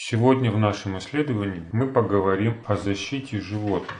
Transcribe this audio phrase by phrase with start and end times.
[0.00, 3.96] Сегодня в нашем исследовании мы поговорим о защите животных.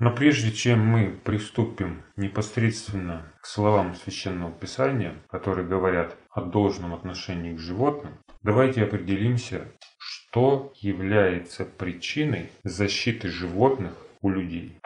[0.00, 7.54] Но прежде чем мы приступим непосредственно к словам Священного Писания, которые говорят о должном отношении
[7.54, 13.92] к животным, давайте определимся, что является причиной защиты животных
[14.22, 14.79] у людей.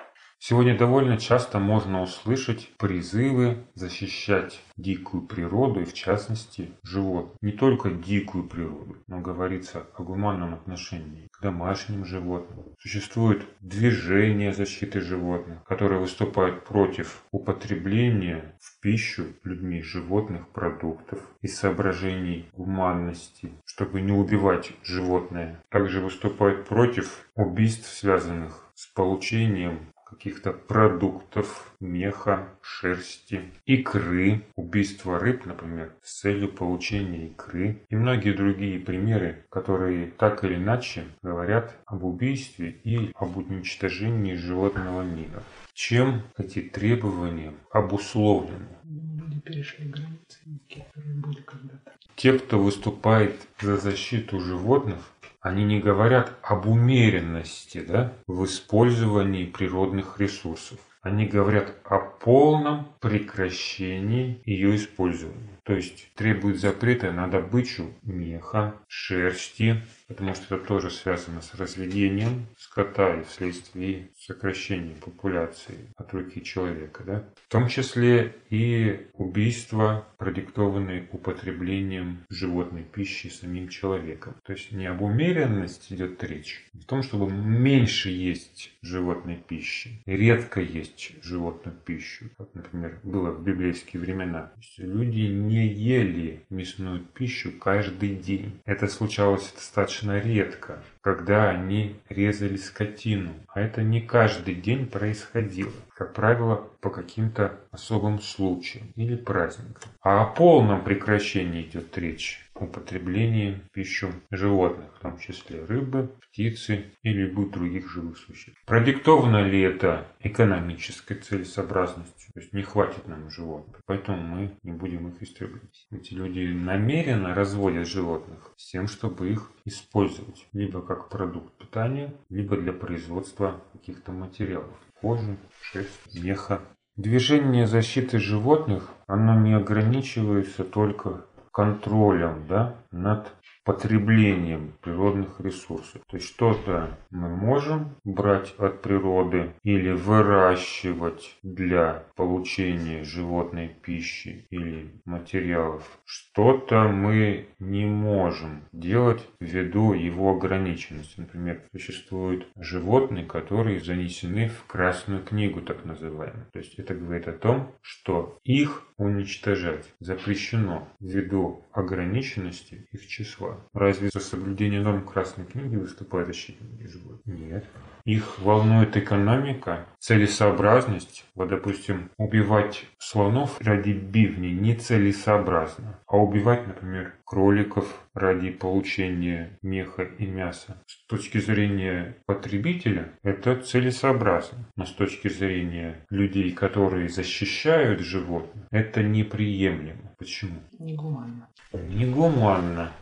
[0.47, 7.39] Сегодня довольно часто можно услышать призывы защищать дикую природу и в частности животных.
[7.41, 12.67] Не только дикую природу, но говорится о гуманном отношении к домашним животным.
[12.79, 22.51] Существует движение защиты животных, которые выступают против употребления в пищу людьми животных продуктов из соображений
[22.53, 25.65] гуманности, чтобы не убивать животное.
[25.71, 35.93] Также выступают против убийств, связанных с получением каких-то продуктов, меха, шерсти, икры, убийство рыб, например,
[36.03, 42.71] с целью получения икры и многие другие примеры, которые так или иначе говорят об убийстве
[42.85, 45.43] и об уничтожении животного мира.
[45.75, 48.69] Чем эти требования обусловлены?
[48.85, 51.93] Люди перешли границы, которые были когда-то.
[52.15, 54.99] Те, кто выступает за защиту животных,
[55.45, 60.79] они не говорят об умеренности да, в использовании природных ресурсов.
[61.03, 65.54] Они говорят о полном прекращении ее использования.
[65.65, 72.47] То есть требуют запрета на добычу меха, шерсти, потому что это тоже связано с разведением
[72.59, 77.03] скота и вследствие сокращения популяции от руки человека.
[77.05, 77.25] Да?
[77.49, 84.35] В том числе и убийства, продиктованные употреблением животной пищи самим человеком.
[84.45, 90.03] То есть не об умеренности идет речь, а в том, чтобы меньше есть животной пищи,
[90.05, 94.53] редко есть животную пищу, как, например, было в библейские времена.
[94.77, 98.61] Люди не ели мясную пищу каждый день.
[98.65, 103.33] Это случалось достаточно редко, когда они резали скотину.
[103.49, 105.73] А это не каждый день происходило.
[105.95, 109.91] Как правило, по каким-то особым случаям или праздникам.
[110.03, 117.11] А о полном прекращении идет речь употреблении пищу животных, в том числе рыбы, птицы и
[117.11, 118.61] любых других живых существ.
[118.67, 122.33] Продиктовано ли это экономической целесообразностью?
[122.33, 125.87] То есть не хватит нам животных, поэтому мы не будем их истреблять.
[125.91, 132.57] Эти люди намеренно разводят животных с тем, чтобы их использовать либо как продукт питания, либо
[132.57, 134.77] для производства каких-то материалов.
[135.01, 136.61] Кожи, шерсть, меха.
[136.97, 143.33] Движение защиты животных, оно не ограничивается только контролем да, над
[143.65, 146.03] потреблением природных ресурсов.
[146.07, 154.91] То есть что-то мы можем брать от природы или выращивать для получения животной пищи или
[155.05, 155.83] материалов.
[156.05, 161.21] Что-то мы не можем делать ввиду его ограниченности.
[161.21, 166.47] Например, существуют животные, которые занесены в Красную книгу, так называемую.
[166.53, 173.54] То есть это говорит о том, что их уничтожать запрещено ввиду ограниченности их числа.
[173.73, 177.39] Разве за соблюдение норм Красной книги выступают защитники животных?
[177.39, 177.65] Нет.
[178.05, 181.25] Их волнует экономика, целесообразность.
[181.35, 185.99] Вот, допустим, убивать слонов ради бивни нецелесообразно.
[186.07, 190.77] А убивать, например, кроликов ради получения меха и мяса.
[190.87, 194.69] С точки зрения потребителя это целесообразно.
[194.77, 200.15] Но с точки зрения людей, которые защищают животных, это неприемлемо.
[200.19, 200.61] Почему?
[200.79, 201.49] Негуманно.
[201.73, 202.93] Негуманно.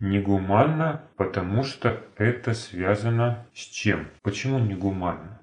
[0.00, 4.08] Негуманно, потому что это связано с чем?
[4.22, 5.40] Почему негуманно?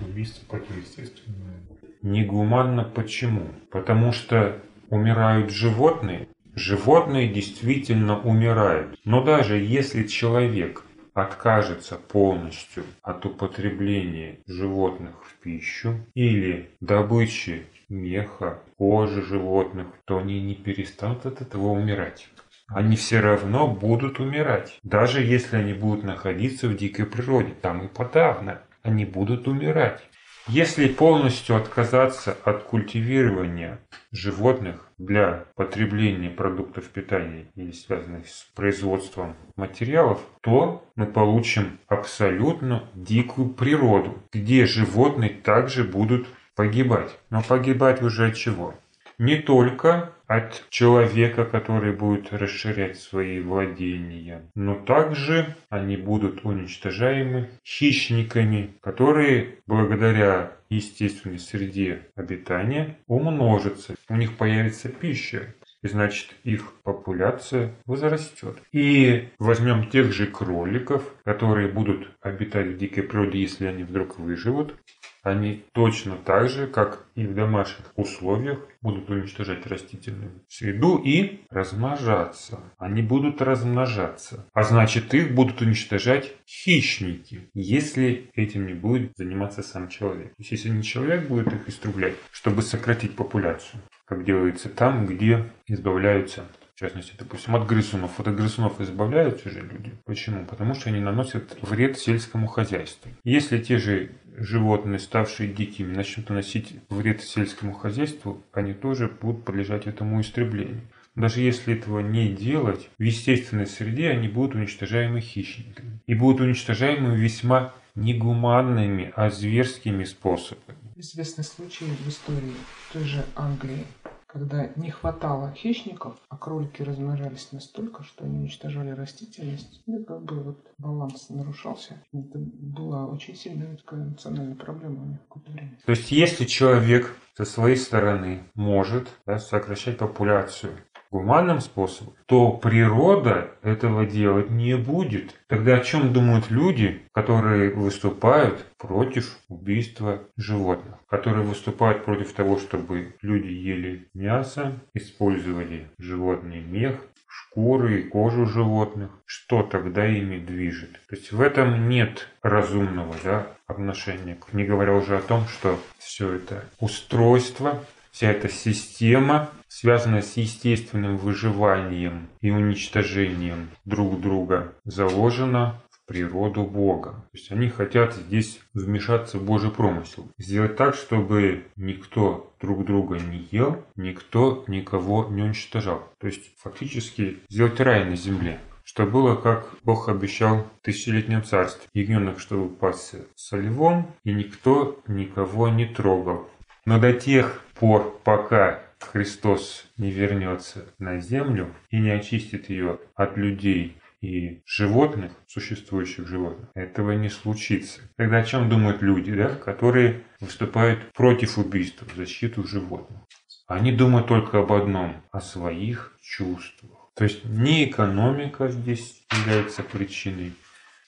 [0.00, 1.60] Убийство противоестественное.
[2.02, 3.46] Негуманно почему?
[3.70, 4.58] Потому что
[4.90, 6.28] умирают животные.
[6.54, 8.98] Животные действительно умирают.
[9.04, 10.84] Но даже если человек
[11.14, 20.54] откажется полностью от употребления животных в пищу или добычи меха, кожи животных, то они не
[20.54, 22.28] перестанут от этого умирать
[22.68, 24.78] они все равно будут умирать.
[24.82, 30.02] Даже если они будут находиться в дикой природе, там и подавно, они будут умирать.
[30.48, 33.78] Если полностью отказаться от культивирования
[34.10, 43.50] животных для потребления продуктов питания или связанных с производством материалов, то мы получим абсолютно дикую
[43.50, 46.26] природу, где животные также будут
[46.56, 47.16] погибать.
[47.30, 48.74] Но погибать уже от чего?
[49.18, 54.50] Не только от человека, который будет расширять свои владения.
[54.54, 63.94] Но также они будут уничтожаемы хищниками, которые благодаря естественной среде обитания умножатся.
[64.08, 65.54] У них появится пища.
[65.82, 68.56] и значит их популяция возрастет.
[68.72, 74.76] И возьмем тех же кроликов, которые будут обитать в дикой природе, если они вдруг выживут,
[75.22, 82.58] они точно так же, как и в домашних условиях, будут уничтожать растительную среду и размножаться.
[82.78, 84.46] Они будут размножаться.
[84.52, 90.28] А значит, их будут уничтожать хищники, если этим не будет заниматься сам человек.
[90.28, 95.50] То есть, если не человек будет их истреблять, чтобы сократить популяцию, как делается там, где
[95.66, 96.44] избавляются
[96.82, 98.18] частности, допустим, от грызунов.
[98.18, 99.92] От грызунов избавляются же люди.
[100.04, 100.44] Почему?
[100.46, 103.10] Потому что они наносят вред сельскому хозяйству.
[103.24, 109.86] Если те же животные, ставшие дикими, начнут наносить вред сельскому хозяйству, они тоже будут подлежать
[109.86, 110.82] этому истреблению.
[111.14, 116.00] Даже если этого не делать, в естественной среде они будут уничтожаемы хищниками.
[116.06, 120.78] И будут уничтожаемы весьма негуманными, а зверскими способами.
[120.96, 122.54] Известный случай в истории
[122.92, 123.84] той же Англии,
[124.32, 130.42] когда не хватало хищников, а кролики размножались настолько, что они уничтожали растительность, ну, как бы
[130.42, 132.02] вот баланс нарушался.
[132.12, 135.78] Это была очень сильная такая национальная проблема у них какое-то время.
[135.84, 140.72] То есть, если человек со своей стороны может да, сокращать популяцию
[141.12, 145.38] гуманным способом, то природа этого делать не будет.
[145.46, 153.14] Тогда о чем думают люди, которые выступают против убийства животных, которые выступают против того, чтобы
[153.20, 160.92] люди ели мясо, использовали животный мех, шкуры и кожу животных, что тогда ими движет.
[161.08, 166.34] То есть в этом нет разумного да, отношения, не говоря уже о том, что все
[166.34, 176.06] это устройство, вся эта система связанная с естественным выживанием и уничтожением друг друга, заложена в
[176.06, 177.12] природу Бога.
[177.32, 180.28] То есть они хотят здесь вмешаться в Божий промысел.
[180.36, 186.06] Сделать так, чтобы никто друг друга не ел, никто никого не уничтожал.
[186.18, 191.88] То есть фактически сделать рай на земле что было, как Бог обещал в тысячелетнем царстве.
[191.94, 196.50] Ягненок, чтобы пасся со львом, и никто никого не трогал.
[196.84, 203.36] Но до тех пор, пока Христос не вернется на землю и не очистит ее от
[203.36, 208.00] людей и животных, существующих животных, этого не случится.
[208.16, 213.18] Тогда о чем думают люди, да, которые выступают против убийства, в защиту животных?
[213.66, 217.10] Они думают только об одном– о своих чувствах.
[217.14, 220.52] То есть не экономика здесь является причиной,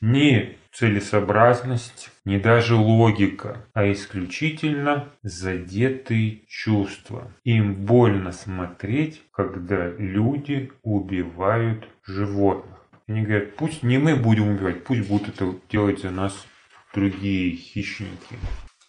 [0.00, 7.32] не целесообразность, не даже логика, а исключительно задетые чувства.
[7.44, 12.79] Им больно смотреть, когда люди убивают животных.
[13.06, 16.47] Они говорят, пусть не мы будем убивать, пусть будут это делать за нас
[16.94, 18.37] другие хищники.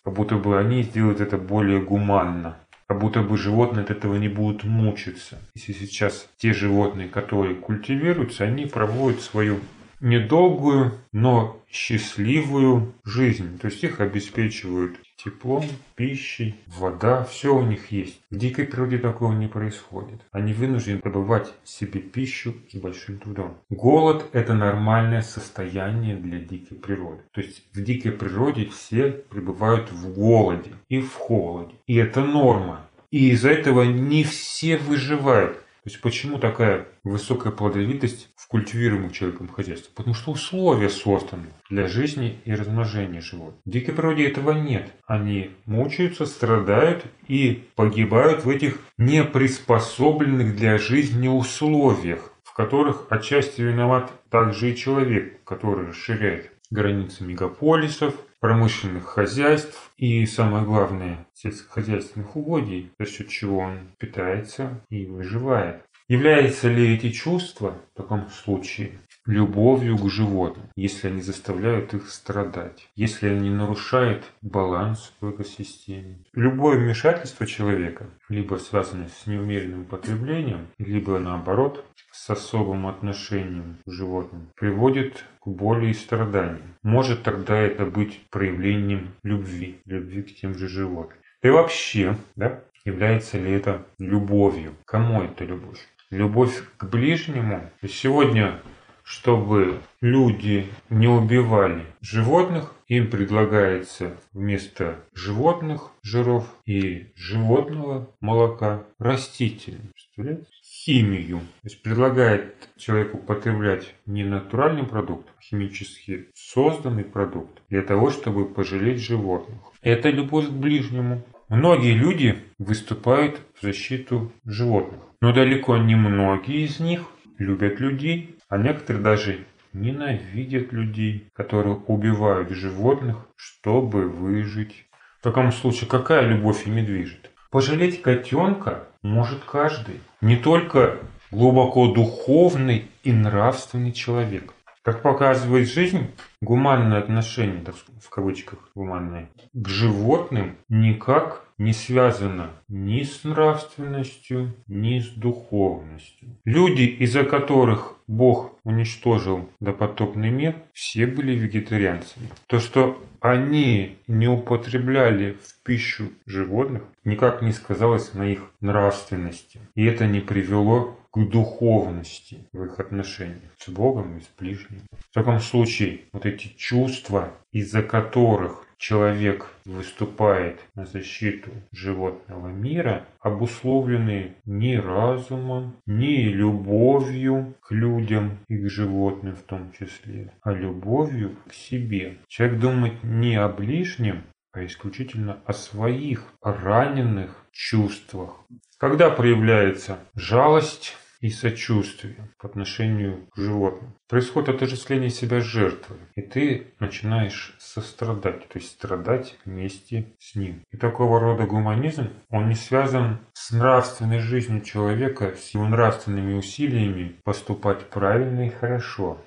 [0.03, 2.57] Как будто бы они сделают это более гуманно.
[2.87, 5.39] Как будто бы животные от этого не будут мучиться.
[5.55, 9.59] Если сейчас те животные, которые культивируются, они проводят свою
[9.99, 13.57] недолгую, но счастливую жизнь.
[13.59, 15.65] То есть их обеспечивают теплом,
[15.95, 18.21] пищей, вода, все у них есть.
[18.29, 20.21] В дикой природе такого не происходит.
[20.31, 23.57] Они вынуждены добывать себе пищу с большим трудом.
[23.69, 27.21] Голод– это нормальное состояние для дикой природы.
[27.31, 31.75] То есть в дикой природе все пребывают в голоде и в холоде.
[31.87, 32.87] И это норма.
[33.11, 35.64] И из-за этого не все выживают.
[35.85, 39.91] То есть почему такая высокая плодовитость в культивируемых человеком хозяйстве?
[39.95, 43.61] Потому что условия созданы для жизни и размножения животных.
[43.63, 44.91] В дикой природе этого нет.
[45.05, 54.11] Они мучаются, страдают и погибают в этих неприспособленных для жизни условиях, в которых отчасти виноват
[54.31, 58.15] также и человек, который расширяет границы мегаполисов,
[58.45, 65.81] промышленных хозяйств и, самое главное, сельскохозяйственных угодий, за счет чего он питается и выживает.
[66.07, 72.87] Являются ли эти чувства в таком случае любовью к животным, если они заставляют их страдать,
[72.95, 76.19] если они нарушают баланс в экосистеме.
[76.33, 84.49] Любое вмешательство человека, либо связанное с неумеренным потреблением, либо наоборот с особым отношением к животным,
[84.55, 86.75] приводит к боли и страданиям.
[86.83, 91.17] Может тогда это быть проявлением любви, любви к тем же животным.
[91.41, 94.73] И вообще, да, является ли это любовью?
[94.85, 95.79] Кому это любовь?
[96.09, 97.69] Любовь к ближнему.
[97.87, 98.61] Сегодня
[99.05, 109.91] чтобы люди не убивали животных, им предлагается вместо животных жиров и животного молока растительный.
[109.93, 110.47] Представляете?
[110.63, 111.39] Химию.
[111.39, 118.45] То есть предлагает человеку потреблять не натуральный продукт, а химически созданный продукт для того, чтобы
[118.45, 119.57] пожалеть животных.
[119.81, 121.23] Это любовь к ближнему.
[121.47, 125.01] многие люди выступают в защиту животных.
[125.21, 127.05] Но далеко не многие из них
[127.37, 134.85] любят людей, а некоторые даже ненавидят людей, которые убивают животных, чтобы выжить.
[135.19, 137.31] В таком случае какая любовь ими движет?
[137.51, 139.99] Пожалеть котенка может каждый.
[140.21, 140.99] Не только
[141.31, 144.53] глубоко духовный и нравственный человек.
[144.83, 146.11] Как показывает жизнь,
[146.45, 154.99] гуманное отношение, так в кавычках гуманное, к животным никак не связано ни с нравственностью, ни
[154.99, 156.29] с духовностью.
[156.43, 162.29] Люди, из-за которых Бог уничтожил допотопный мир, все были вегетарианцами.
[162.47, 169.59] То, что они не употребляли в пищу животных, никак не сказалось на их нравственности.
[169.75, 174.81] И это не привело к духовности в их отношениях с Богом и с ближним.
[175.09, 184.35] В таком случае вот эти чувства, из-за которых человек выступает на защиту животного мира, обусловлены
[184.45, 191.53] не разумом, не любовью к людям и к животным в том числе, а любовью к
[191.53, 192.17] себе.
[192.27, 198.41] Человек думает не о ближнем, а исключительно о своих раненых чувствах.
[198.77, 203.95] Когда проявляется жалость, и сочувствие по отношению к животным.
[204.07, 210.61] Происходит отождествление себя с жертвой, и ты начинаешь сострадать, то есть страдать вместе с ним.
[210.71, 217.15] И такого рода гуманизм, он не связан с нравственной жизнью человека, с его нравственными усилиями
[217.23, 219.19] поступать правильно и хорошо.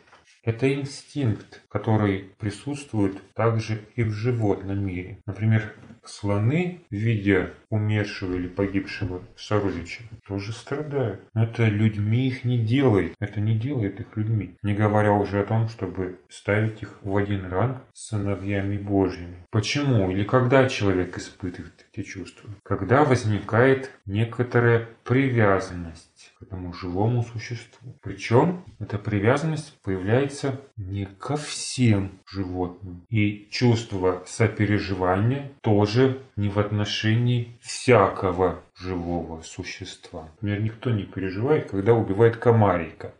[0.48, 5.18] Это инстинкт, который присутствует также и в животном мире.
[5.26, 11.20] Например, слоны, видя умершего или погибшего сородича, тоже страдают.
[11.34, 13.12] Но это людьми их не делает.
[13.20, 14.56] Это не делает их людьми.
[14.62, 19.46] Не говоря уже о том, чтобы ставить их в один ранг с сыновьями Божьими.
[19.50, 22.48] Почему или когда человек испытывает эти чувства?
[22.62, 26.07] Когда возникает некоторая привязанность
[26.38, 27.98] к этому живому существу.
[28.00, 33.04] Причем эта привязанность появляется не ко всем животным.
[33.08, 40.28] И чувство сопереживания тоже не в отношении всякого живого существа.
[40.40, 43.12] Например, никто не переживает, когда убивает комарика.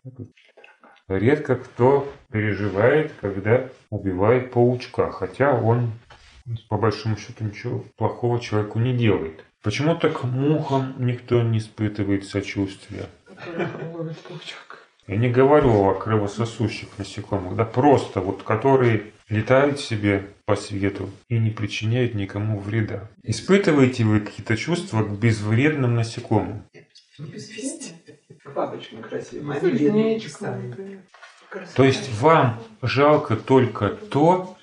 [1.09, 5.91] Редко кто переживает, когда убивает паучка, хотя он
[6.69, 9.45] по большому счету ничего плохого человеку не делает.
[9.69, 13.05] Почему так мухам никто не испытывает сочувствия?
[15.07, 21.39] Я не говорю о кровососущих насекомых, да просто вот которые летают себе по свету и
[21.39, 23.11] не причиняют никому вреда.
[23.23, 26.63] Испытываете вы какие-то чувства к безвредным насекомым?
[28.55, 29.55] Бабочкам красивым.
[31.77, 34.57] То есть вам жалко только то,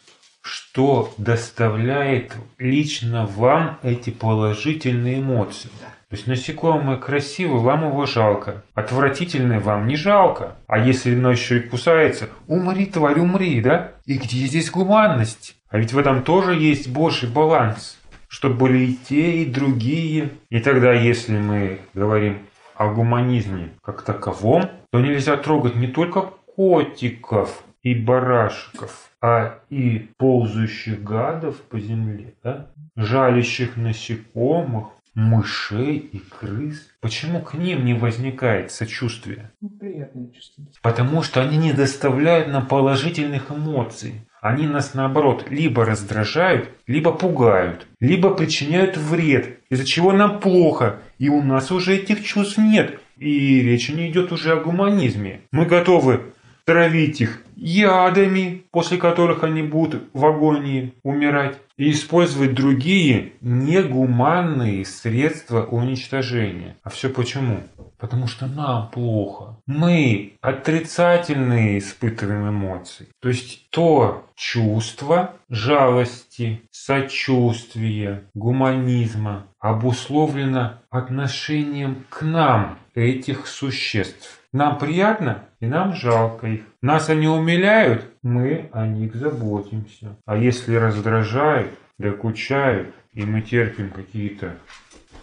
[0.46, 5.70] что доставляет лично вам эти положительные эмоции.
[6.10, 8.64] То есть насекомое красивое, вам его жалко.
[8.76, 10.56] Отвратительное вам не жалко.
[10.68, 13.94] А если оно еще и кусается, умри, тварь, умри, да?
[14.06, 15.56] И где здесь гуманность?
[15.70, 17.98] А ведь в этом тоже есть Божий баланс.
[18.28, 20.30] Чтобы были и те, и другие.
[20.52, 22.38] И тогда, если мы говорим
[22.76, 26.22] о гуманизме как таковом, то нельзя трогать не только
[26.56, 32.72] котиков и барашков, а и ползающих гадов по земле, да?
[32.96, 36.90] жалящих насекомых, мышей и крыс.
[37.00, 39.52] Почему к ним не возникает сочувствие?
[39.62, 40.66] Ну, приятное чувство.
[40.82, 44.28] Потому что они не доставляют нам положительных эмоций.
[44.42, 51.30] Они нас, наоборот, либо раздражают, либо пугают, либо причиняют вред, из-за чего нам плохо, и
[51.30, 53.00] у нас уже этих чувств нет.
[53.18, 55.42] И речь не идет уже о гуманизме.
[55.52, 56.34] Мы готовы
[56.66, 65.64] травить их ядами, после которых они будут в агонии умирать, и использовать другие негуманные средства
[65.64, 66.78] уничтожения.
[66.84, 67.64] А все почему?
[67.98, 69.58] Потому что нам плохо.
[69.66, 73.08] Мы отрицательные испытываем эмоции.
[73.22, 84.42] То есть то чувство жалости, сочувствия, гуманизма обусловлено отношением к нам этих существ.
[84.56, 86.62] Нам приятно, и нам жалко их.
[86.82, 90.16] Нас они умиляют, мы о них заботимся.
[90.26, 94.56] А если раздражают, докучают, и мы терпим какие-то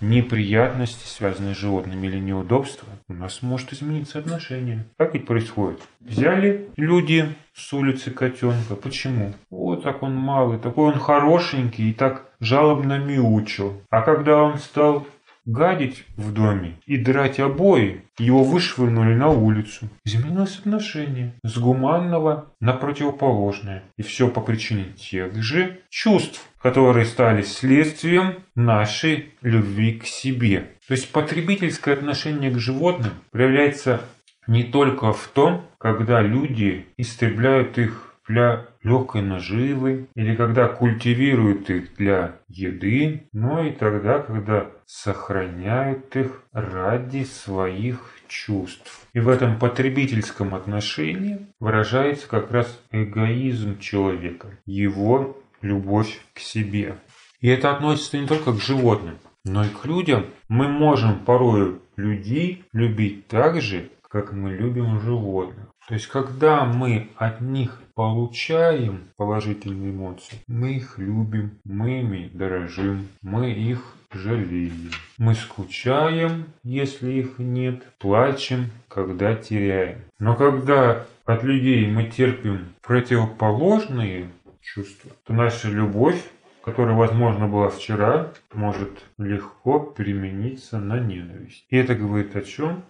[0.03, 4.85] неприятности, связанные с животными или неудобства, у нас может измениться отношение.
[4.99, 5.81] Как ведь происходит?
[6.01, 8.75] Взяли люди с улицы котенка.
[8.75, 9.33] Почему?
[9.49, 13.81] Вот так он малый, такой он хорошенький и так жалобно мяучил.
[13.89, 15.07] А когда он стал
[15.45, 19.89] гадить в доме и драть обои, его вышвырнули на улицу.
[20.05, 23.83] Изменилось отношение с гуманного на противоположное.
[23.97, 30.71] И все по причине тех же чувств, которые стали следствием нашей любви к себе.
[30.87, 34.01] То есть потребительское отношение к животным проявляется
[34.47, 41.95] не только в том, когда люди истребляют их для легкой наживы или когда культивируют их
[41.97, 47.99] для еды, но и тогда, когда сохраняют их ради своих
[48.29, 49.07] чувств.
[49.13, 56.97] И в этом потребительском отношении выражается как раз эгоизм человека, его любовь к себе.
[57.41, 60.27] И это относится не только к животным, но и к людям.
[60.49, 65.67] Мы можем порой людей любить так же, как мы любим животных.
[65.89, 73.07] То есть, когда мы от них получаем положительные эмоции, мы их любим, мы ими дорожим,
[73.23, 74.91] мы их жалеем.
[75.19, 79.99] Мы скучаем, если их нет, плачем, когда теряем.
[80.19, 84.31] Но когда от людей мы терпим противоположные
[84.61, 86.21] чувства, то наша любовь
[86.65, 91.67] которая, возможно, была вчера, может легко перемениться на ненависть.
[91.71, 92.85] И это говорит о чем?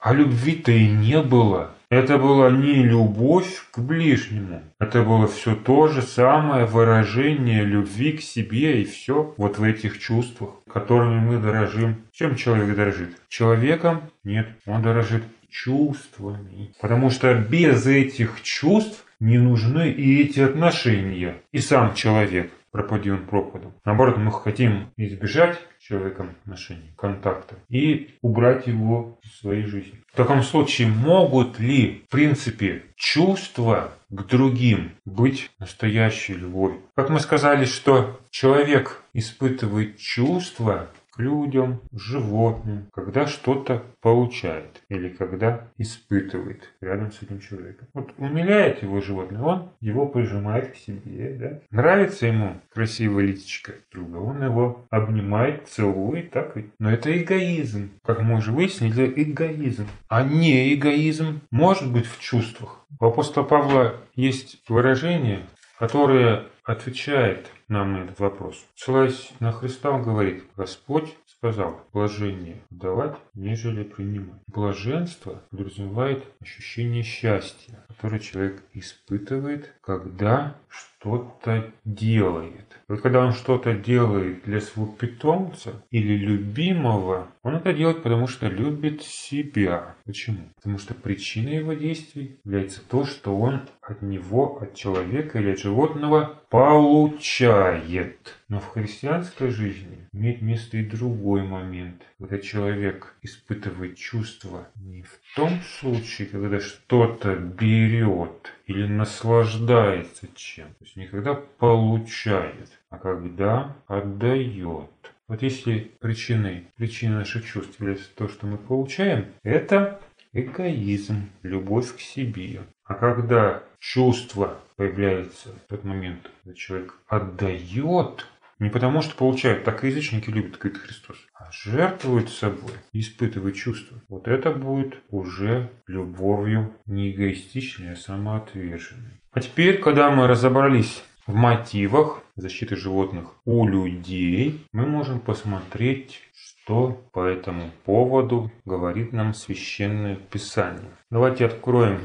[0.00, 1.74] А любви-то и не было.
[1.90, 4.62] Это была не любовь к ближнему.
[4.78, 9.98] Это было все то же самое выражение любви к себе и все вот в этих
[9.98, 12.02] чувствах, которыми мы дорожим.
[12.12, 13.16] Чем человек дорожит?
[13.30, 14.02] Человеком?
[14.22, 16.74] Нет, он дорожит чувствами.
[16.78, 23.26] Потому что без этих чувств не нужны и эти отношения, и сам человек пропади он
[23.26, 23.74] пропадом.
[23.84, 29.98] Наоборот, мы хотим избежать человеком отношений, контакта и убрать его из своей жизни.
[30.12, 36.80] В таком случае могут ли, в принципе, чувства к другим быть настоящей любовью?
[36.94, 46.72] Как мы сказали, что человек испытывает чувства людям, животным, когда что-то получает или когда испытывает
[46.80, 47.88] рядом с этим человеком.
[47.92, 51.60] Вот умиляет его животное, он его прижимает к себе, да?
[51.70, 56.66] Нравится ему красивая личико друга, он его обнимает, целует, так ведь?
[56.78, 57.90] Но это эгоизм.
[58.04, 59.86] Как мы уже выяснили, эгоизм.
[60.08, 62.86] А не эгоизм может быть в чувствах.
[63.00, 65.40] У апостола Павла есть выражение,
[65.78, 68.62] которое отвечает нам на этот вопрос.
[68.74, 74.40] Ссылаясь на Христа, он говорит, Господь сказал, блажение давать, нежели принимать.
[74.48, 82.78] Блаженство подразумевает ощущение счастья, которое человек испытывает, когда что-то делает.
[82.88, 88.48] Вот когда он что-то делает для своего питомца или любимого, он это делает, потому что
[88.48, 89.94] любит себя.
[90.04, 90.48] Почему?
[90.56, 95.60] Потому что причиной его действий является то, что он от него, от человека или от
[95.60, 98.36] животного получает.
[98.48, 105.20] Но в христианской жизни имеет место и другой момент, когда человек испытывает чувства не в
[105.36, 113.76] том случае, когда что-то берет или наслаждается чем, то есть не когда получает, а когда
[113.86, 114.90] отдает.
[115.28, 120.00] Вот если причиной, причиной наших чувств является то, что мы получаем, это
[120.32, 122.62] эгоизм, любовь к себе.
[122.88, 128.26] А когда чувство появляется в тот момент, когда человек отдает,
[128.58, 133.98] не потому что получают, так и язычники любят, говорит Христос, а жертвуют собой, испытывают чувства.
[134.08, 139.20] Вот это будет уже любовью не эгоистичной, а самоотверженной.
[139.32, 147.04] А теперь, когда мы разобрались в мотивах защиты животных у людей, мы можем посмотреть, что
[147.12, 150.90] по этому поводу говорит нам Священное Писание.
[151.10, 152.00] Давайте откроем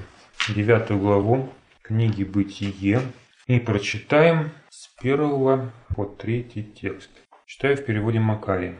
[0.49, 1.49] девятую главу
[1.81, 3.01] книги «Бытие»
[3.47, 7.09] и прочитаем с первого по третий текст.
[7.45, 8.75] Читаю в переводе Макария.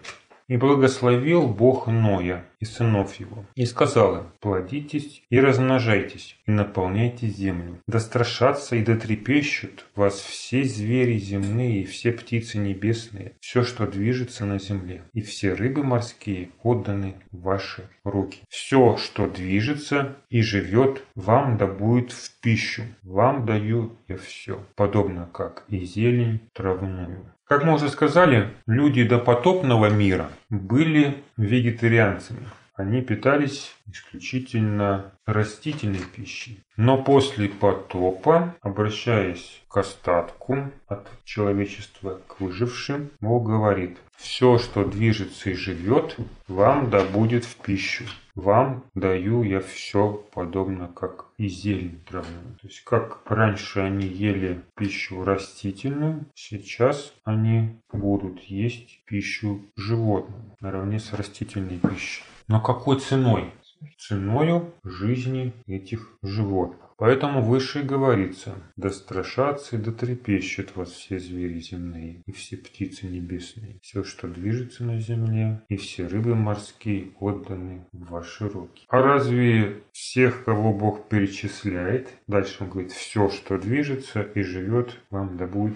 [0.53, 7.25] И благословил Бог Ноя и сынов его, и сказал им, плодитесь и размножайтесь, и наполняйте
[7.25, 7.79] землю.
[7.87, 14.45] Да страшатся и дотрепещут вас все звери земные и все птицы небесные, все, что движется
[14.45, 18.41] на земле, и все рыбы морские отданы в ваши руки.
[18.47, 22.83] Все, что движется и живет, вам да будет в пищу.
[23.01, 27.33] Вам даю я все, подобно как и зелень травную.
[27.53, 32.47] Как мы уже сказали, люди допотопного мира были вегетарианцами.
[32.75, 36.59] Они питались исключительно растительной пищей.
[36.75, 45.51] Но после потопа, обращаясь к остатку от человечества к выжившим, Бог говорит, «Все, что движется
[45.51, 48.05] и живет, вам да будет в пищу.
[48.35, 52.55] Вам даю я все подобно, как и зелень травную».
[52.59, 60.99] То есть, как раньше они ели пищу растительную, сейчас они будут есть пищу животную наравне
[60.99, 62.23] с растительной пищей.
[62.47, 63.51] Но какой ценой?
[63.97, 66.83] Ценою жизни этих животных.
[66.97, 73.07] Поэтому выше говорится, да страшатся и да трепещут вас все звери земные, и все птицы
[73.07, 78.85] небесные, все, что движется на земле, и все рыбы морские отданы в ваши руки.
[78.87, 85.35] А разве всех, кого Бог перечисляет, дальше он говорит, все, что движется и живет, вам
[85.37, 85.75] да будет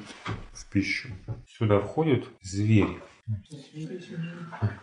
[0.53, 1.09] в пищу.
[1.47, 2.99] Сюда входят звери.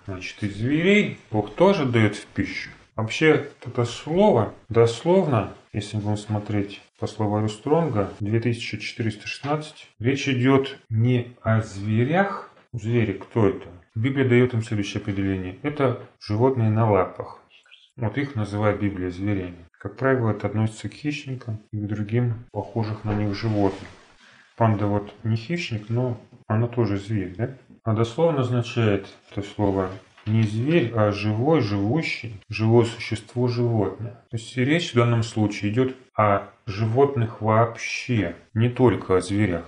[0.07, 2.70] Значит, и зверей Бог тоже дает в пищу.
[2.96, 11.61] Вообще, это слово дословно, если будем смотреть по словарю Стронга, 2416, речь идет не о
[11.61, 12.50] зверях.
[12.72, 13.68] Звери, кто это?
[13.94, 15.59] Библия дает им следующее определение.
[15.62, 17.40] Это животные на лапах.
[17.96, 19.66] Вот их называет Библия зверями.
[19.78, 23.88] Как правило, это относится к хищникам и к другим похожих на них животным.
[24.57, 27.57] Панда вот не хищник, но она тоже зверь, да?
[27.84, 29.90] А дословно означает это слово
[30.24, 34.24] не зверь, а живой, живущий, живое существо, животное.
[34.30, 39.64] То есть речь в данном случае идет о животных вообще, не только о зверях.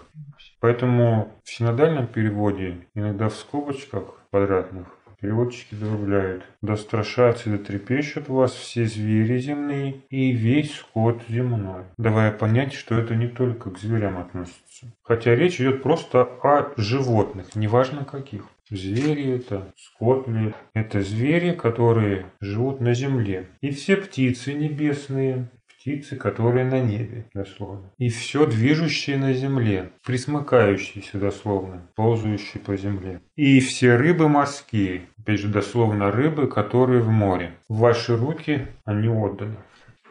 [0.60, 4.86] Поэтому в синодальном переводе, иногда в скобочках квадратных,
[5.20, 11.84] переводчики добавляют «Да страшатся и да трепещут вас все звери земные и весь скот земной»,
[11.96, 14.86] давая понять, что это не только к зверям относится.
[15.02, 18.44] Хотя речь идет просто о животных, неважно каких.
[18.68, 23.48] Звери это, скот ли, это звери, которые живут на земле.
[23.60, 25.48] И все птицы небесные,
[25.86, 27.92] птицы, которые на небе, дословно.
[27.96, 33.20] И все движущее на земле, присмыкающиеся дословно, ползающие по земле.
[33.36, 37.52] И все рыбы морские, опять же дословно рыбы, которые в море.
[37.68, 39.58] В ваши руки они отданы.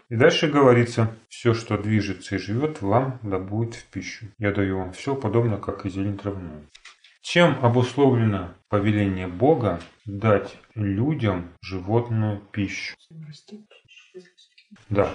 [0.07, 4.27] И дальше говорится, все, что движется и живет, вам да будет в пищу.
[4.39, 6.61] Я даю вам все, подобно как и зелень травную.
[7.21, 12.95] Чем обусловлено повеление Бога дать людям животную пищу?
[14.89, 15.11] Да.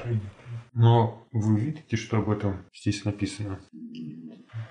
[0.73, 3.59] Но вы видите, что об этом здесь написано?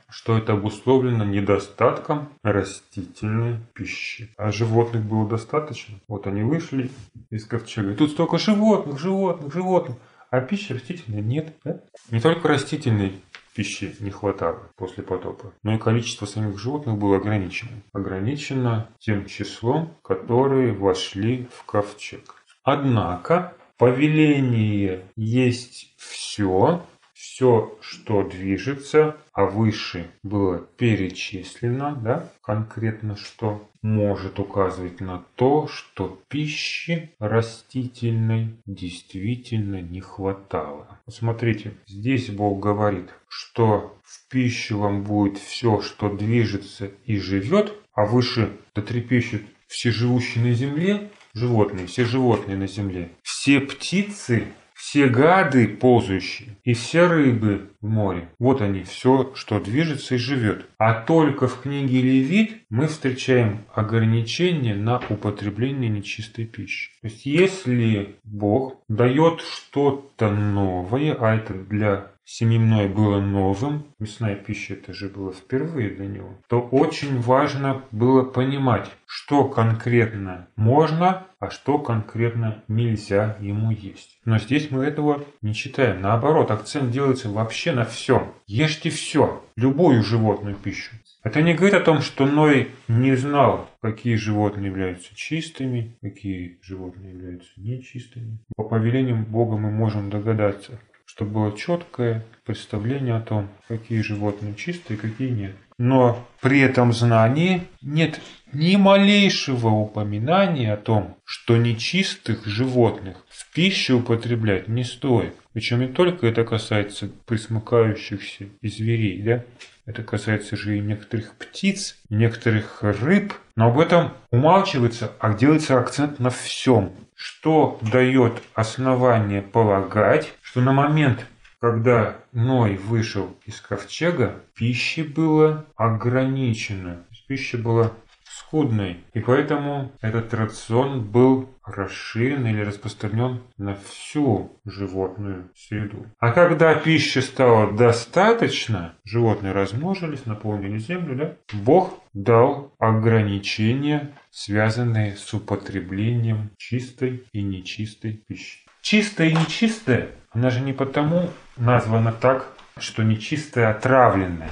[0.09, 4.33] Что это обусловлено недостатком растительной пищи.
[4.37, 5.99] А животных было достаточно.
[6.07, 6.89] Вот они вышли
[7.29, 7.91] из ковчега.
[7.91, 9.97] И тут столько животных, животных, животных.
[10.31, 11.55] А пищи растительной нет.
[11.63, 11.81] Да?
[12.11, 13.21] Не только растительной
[13.53, 15.53] пищи не хватало после потопа.
[15.63, 17.71] Но и количество самих животных было ограничено.
[17.93, 22.35] Ограничено тем числом, которые вошли в ковчег.
[22.63, 34.39] Однако повеление есть все, все, что движется, а выше было перечислено, да, конкретно что, может
[34.39, 40.99] указывать на то, что пищи растительной действительно не хватало.
[41.09, 48.05] Смотрите, здесь Бог говорит, что в пищу вам будет все, что движется и живет, а
[48.05, 55.67] выше дотрепещут все живущие на земле, животные, все животные на земле, все птицы все гады
[55.67, 58.29] ползающие и все рыбы в море.
[58.39, 60.65] Вот они, все, что движется и живет.
[60.77, 66.91] А только в книге Левит мы встречаем ограничения на употребление нечистой пищи.
[67.01, 74.75] То есть если Бог дает что-то новое, а это для семимной было новым, мясная пища
[74.75, 81.49] это же было впервые для него, то очень важно было понимать, что конкретно можно, а
[81.49, 84.19] что конкретно нельзя ему есть.
[84.25, 86.01] Но здесь мы этого не читаем.
[86.01, 88.33] Наоборот, акцент делается вообще на всем.
[88.45, 90.95] Ешьте все, любую животную пищу.
[91.23, 97.11] Это не говорит о том, что Ной не знал, какие животные являются чистыми, какие животные
[97.11, 98.39] являются нечистыми.
[98.55, 104.95] По повелению Бога мы можем догадаться, чтобы было четкое представление о том, какие животные чистые,
[104.95, 105.55] какие нет.
[105.79, 108.21] Но при этом знании нет
[108.53, 115.33] ни малейшего упоминания о том, что нечистых животных в пищу употреблять не стоит.
[115.53, 119.43] Причем не только это касается присмыкающихся и зверей, да?
[119.87, 123.33] Это касается же и некоторых птиц, и некоторых рыб.
[123.55, 126.91] Но об этом умалчивается, а делается акцент на всем.
[127.15, 131.27] Что дает основание полагать, что на момент,
[131.61, 137.05] когда Ной вышел из ковчега, пищи было ограничено.
[137.27, 137.91] Пища была
[138.23, 138.97] скудной.
[139.13, 146.07] И поэтому этот рацион был расширен или распространен на всю животную среду.
[146.19, 155.31] А когда пищи стало достаточно, животные размножились, наполнили землю, да, Бог дал ограничения, связанные с
[155.31, 158.68] употреблением чистой и нечистой пищи.
[158.89, 162.47] Чистая и нечистая, она же не потому названа так,
[162.79, 164.49] что нечистая отравленная,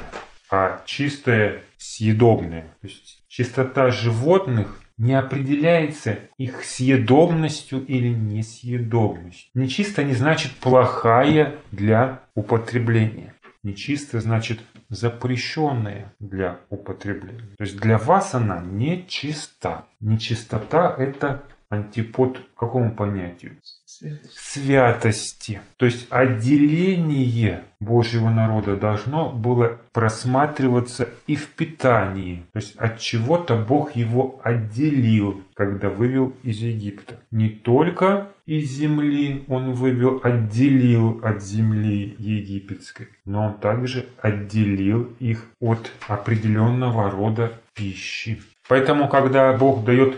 [0.52, 2.68] а чистая съедобная.
[2.82, 9.50] То есть чистота животных не определяется их съедобностью или несъедобностью.
[9.56, 13.34] Нечисто не значит плохая для употребления.
[13.64, 17.56] Нечисто значит запрещенная для употребления.
[17.58, 19.86] То есть для вас она нечиста.
[20.00, 23.58] Нечистота– это антипод какому понятию?
[23.88, 25.62] Святости.
[25.78, 32.44] То есть отделение Божьего народа должно было просматриваться и в питании.
[32.52, 37.20] То есть от чего-то Бог его отделил, когда вывел из Египта.
[37.32, 45.46] Не только из земли он вывел, отделил от земли египетской, но он также отделил их
[45.60, 48.42] от определенного рода пищи.
[48.68, 50.18] Поэтому, когда Бог дает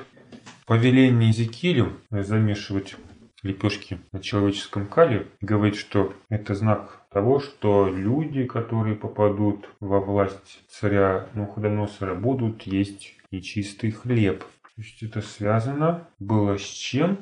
[0.65, 2.95] повеление Езекиилю замешивать
[3.43, 10.63] лепешки на человеческом кале, говорит, что это знак того, что люди, которые попадут во власть
[10.69, 14.39] царя Навуходоносора, будут есть нечистый хлеб.
[14.39, 17.17] То есть это связано было с чем?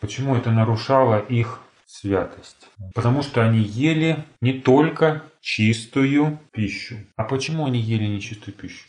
[0.00, 2.68] Почему это нарушало их святость?
[2.94, 6.96] Потому что они ели не только чистую пищу.
[7.16, 8.86] А почему они ели нечистую пищу?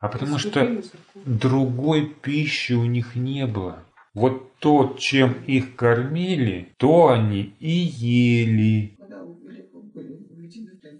[0.00, 0.80] А потому что
[1.26, 3.84] другой пищи у них не было.
[4.14, 8.98] Вот то, чем их кормили, то они и ели.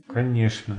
[0.06, 0.78] Конечно.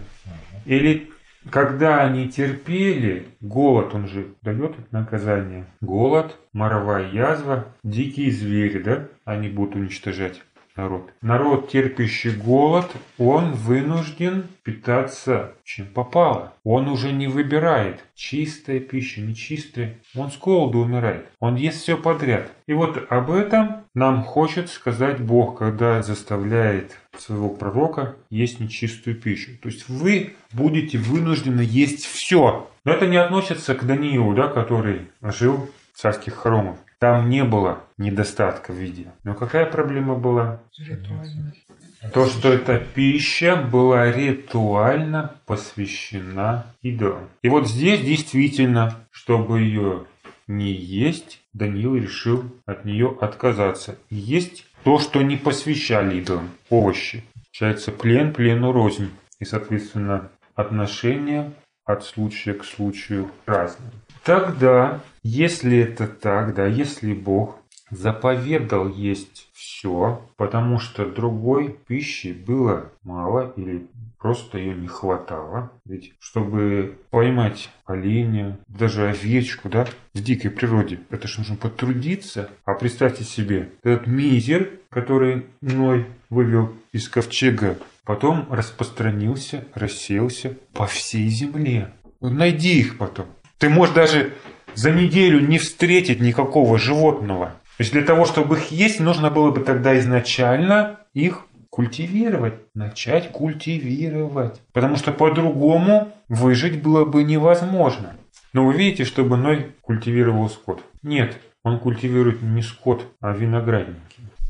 [0.66, 1.10] Или
[1.50, 5.66] когда они терпели, голод, он же дает наказание.
[5.82, 10.42] Голод, моровая язва, дикие звери, да, они будут уничтожать
[10.80, 11.12] народ.
[11.22, 16.54] Народ, терпящий голод, он вынужден питаться чем попало.
[16.64, 20.00] Он уже не выбирает чистая пища, нечистая.
[20.16, 21.28] Он с голоду умирает.
[21.40, 22.50] Он ест все подряд.
[22.68, 29.52] И вот об этом нам хочет сказать Бог, когда заставляет своего пророка есть нечистую пищу.
[29.62, 32.68] То есть вы будете вынуждены есть все.
[32.84, 36.78] Но это не относится к Даниилу, да, который жил царских хоромах.
[37.00, 39.08] Там не было недостатка в виде.
[39.24, 40.60] Но какая проблема была?
[42.14, 47.30] То, что эта пища была ритуально посвящена идолам.
[47.42, 50.06] И вот здесь действительно, чтобы ее
[50.48, 53.98] не есть, Даниил решил от нее отказаться.
[54.10, 57.24] Есть то, что не посвящали идолам, овощи.
[57.34, 59.10] Получается плен плену рознь.
[59.40, 61.54] И, соответственно, отношения
[61.86, 63.92] от случая к случаю разные.
[64.30, 67.58] Тогда, если это так, да, если Бог
[67.90, 73.88] заповедал есть все, потому что другой пищи было мало или
[74.20, 75.72] просто ее не хватало.
[75.84, 82.52] Ведь чтобы поймать оленя, даже овечку, да, в дикой природе, это же нужно потрудиться.
[82.66, 91.30] А представьте себе, этот мизер, который мной вывел из ковчега, потом распространился, рассеялся по всей
[91.30, 91.92] земле.
[92.22, 93.26] Найди их потом.
[93.60, 94.34] Ты можешь даже
[94.74, 97.48] за неделю не встретить никакого животного.
[97.78, 103.32] То есть для того, чтобы их есть, нужно было бы тогда изначально их культивировать, начать
[103.32, 104.62] культивировать.
[104.74, 108.16] Потому что по-другому выжить было бы невозможно.
[108.54, 110.82] Но вы видите, чтобы Ной культивировал скот.
[111.04, 114.00] Нет, он культивирует не скот, а виноградники.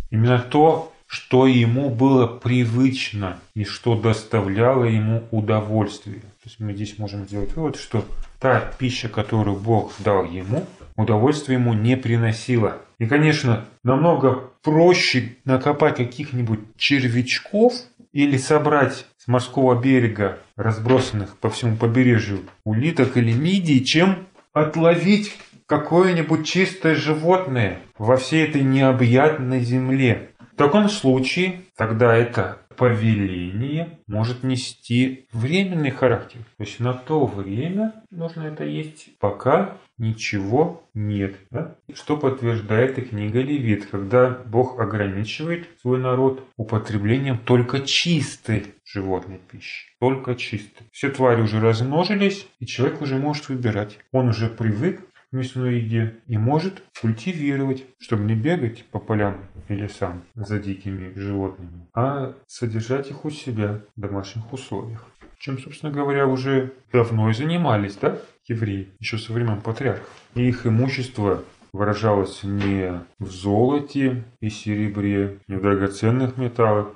[0.09, 6.19] Именно то, что ему было привычно и что доставляло ему удовольствие.
[6.19, 8.05] То есть мы здесь можем сделать вывод, что
[8.39, 12.77] та пища, которую Бог дал ему, удовольствия ему не приносила.
[12.97, 17.73] И, конечно, намного проще накопать каких-нибудь червячков
[18.11, 25.35] или собрать с морского берега, разбросанных по всему побережью, улиток или мидий, чем отловить
[25.67, 30.31] какое-нибудь чистое животное во всей этой необъятной земле.
[30.53, 36.39] В таком случае тогда это повеление может нести временный характер.
[36.57, 41.35] То есть на то время нужно это есть, пока ничего нет.
[41.51, 41.75] Да?
[41.93, 49.89] Что подтверждает и книга Левит, когда Бог ограничивает свой народ употреблением только чистой животной пищи.
[49.99, 50.87] Только чистой.
[50.93, 53.99] Все твари уже размножились, и человек уже может выбирать.
[54.13, 59.37] Он уже привык мясной еде и может культивировать, чтобы не бегать по полям
[59.67, 65.05] и лесам за дикими животными, а содержать их у себя в домашних условиях.
[65.37, 70.09] Чем, собственно говоря, уже давно и занимались, да, евреи, еще со времен патриархов.
[70.35, 76.89] И их имущество выражалось не в золоте и серебре, не в драгоценных металлах,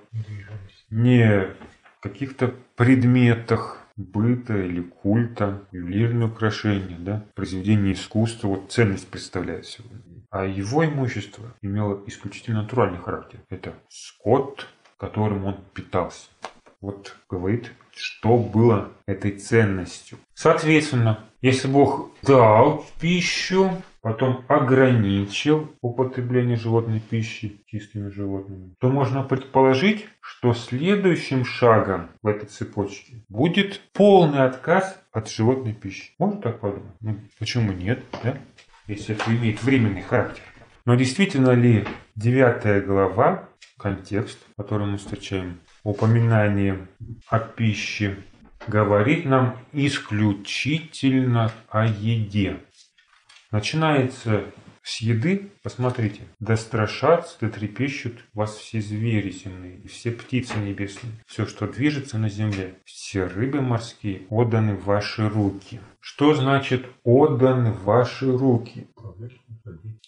[0.89, 1.47] не
[1.97, 10.01] в каких-то предметах, быта или культа, ювелирные украшения, да, произведение искусства, вот ценность представляет сегодня.
[10.29, 13.39] А его имущество имело исключительно натуральный характер.
[13.49, 16.27] Это скот, которым он питался.
[16.81, 20.17] Вот говорит, что было этой ценностью.
[20.33, 23.69] Соответственно, если Бог дал пищу,
[24.01, 32.47] потом ограничил употребление животной пищи чистыми животными, то можно предположить, что следующим шагом в этой
[32.47, 36.11] цепочке будет полный отказ от животной пищи.
[36.19, 36.95] Можно так подумать?
[37.01, 38.37] Ну, почему нет, да?
[38.87, 40.43] Если это имеет временный характер.
[40.85, 46.87] Но действительно ли 9 глава, контекст, который мы встречаем, упоминание
[47.27, 48.17] о пище,
[48.67, 52.59] говорит нам исключительно о еде.
[53.51, 54.45] Начинается
[54.81, 61.45] с еды, посмотрите, да страшатся, да трепещут вас все звери земные, все птицы небесные, все,
[61.45, 65.79] что движется на земле, все рыбы морские отданы в ваши руки.
[66.01, 68.87] Что значит отданы в ваши руки?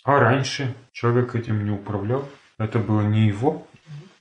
[0.03, 3.65] А раньше человек этим не управлял, это было не его.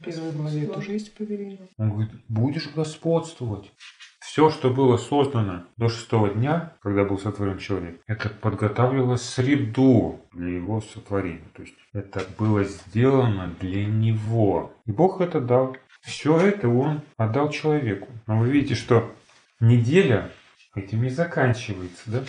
[0.04, 1.58] В первой главе тоже есть повеление.
[1.78, 3.72] Он говорит, будешь господствовать.
[4.20, 10.56] Все, что было создано до шестого дня, когда был сотворен человек, это подготавливало среду для
[10.56, 11.44] его сотворения.
[11.54, 14.72] То есть это было сделано для него.
[14.86, 15.76] И Бог это дал.
[16.02, 18.08] Все это он отдал человеку.
[18.26, 19.14] Но вы видите, что
[19.60, 20.30] неделя
[20.74, 22.24] этим не заканчивается, да?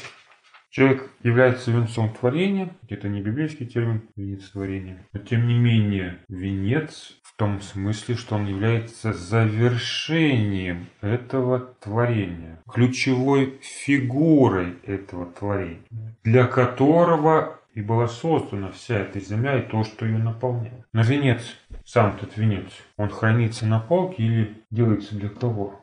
[0.70, 7.18] Человек является венцом творения, это не библейский термин, венец творения, но тем не менее венец
[7.36, 15.82] в том смысле, что он является завершением этого творения, ключевой фигурой этого творения,
[16.24, 20.86] для которого и была создана вся эта земля и то, что ее наполняет.
[20.94, 21.42] Но венец,
[21.84, 25.82] сам этот венец, он хранится на полке или делается для кого?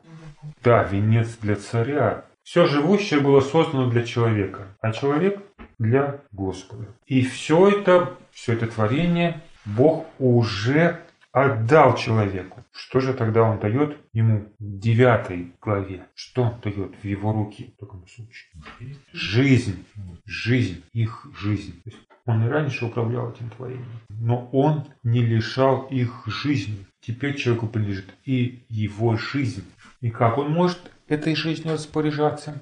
[0.63, 2.25] Да, венец для царя.
[2.41, 5.39] Все живущее было создано для человека, а человек
[5.77, 6.87] для Господа.
[7.05, 10.99] И все это, все это творение Бог уже
[11.33, 12.63] отдал человеку.
[12.71, 16.05] Что же тогда он дает ему в девятой главе?
[16.13, 18.97] Что он дает в его руки в таком случае?
[19.11, 19.83] Жизнь.
[20.25, 20.83] Жизнь.
[20.93, 21.81] Их жизнь.
[22.25, 23.99] Он и раньше управлял этим творением.
[24.09, 26.85] Но он не лишал их жизни.
[27.01, 29.65] Теперь человеку принадлежит и его жизнь.
[30.01, 32.61] И как он может этой жизнью распоряжаться?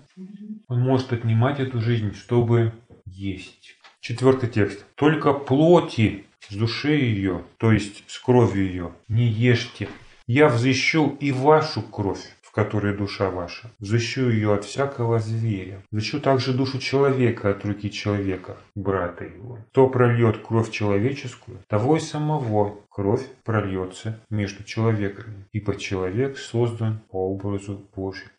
[0.68, 2.74] Он может отнимать эту жизнь, чтобы
[3.06, 3.76] есть.
[4.00, 4.86] Четвертый текст.
[4.96, 9.88] Только плоти с души ее, то есть с кровью ее, не ешьте.
[10.28, 13.72] Я взыщу и вашу кровь, в которой душа ваша.
[13.80, 15.82] Взыщу ее от всякого зверя.
[15.92, 19.60] Взыщу также душу человека от руки человека, брата его.
[19.72, 25.46] Кто прольет кровь человеческую, того и самого кровь прольется между человеками.
[25.54, 28.30] Ибо человек создан по образу Божию.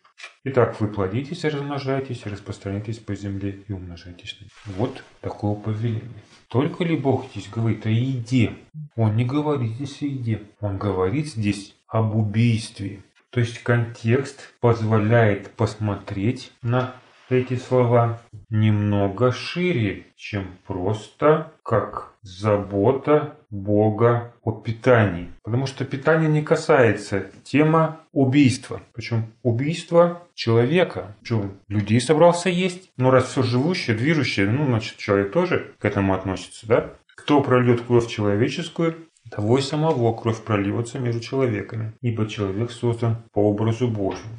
[0.45, 4.37] Итак, вы плодитесь, размножайтесь, распространяйтесь по земле и умножайтесь.
[4.65, 6.23] Вот такое повеление.
[6.49, 8.53] Только ли Бог здесь говорит о еде?
[8.97, 10.41] Он не говорит здесь о еде.
[10.59, 13.03] Он говорит здесь об убийстве.
[13.29, 16.93] То есть контекст позволяет посмотреть на
[17.29, 25.31] эти слова немного шире, чем просто как забота Бога о питании.
[25.43, 28.81] Потому что питание не касается тема убийства.
[28.93, 31.15] Причем убийство человека.
[31.23, 32.91] Что, людей собрался есть?
[32.97, 36.89] Ну, раз все живущее, движущее, ну, значит, человек тоже к этому относится, да?
[37.15, 38.95] Кто прольет кровь человеческую,
[39.31, 44.35] того и самого кровь проливается между человеками, ибо человек создан по образу Божьему.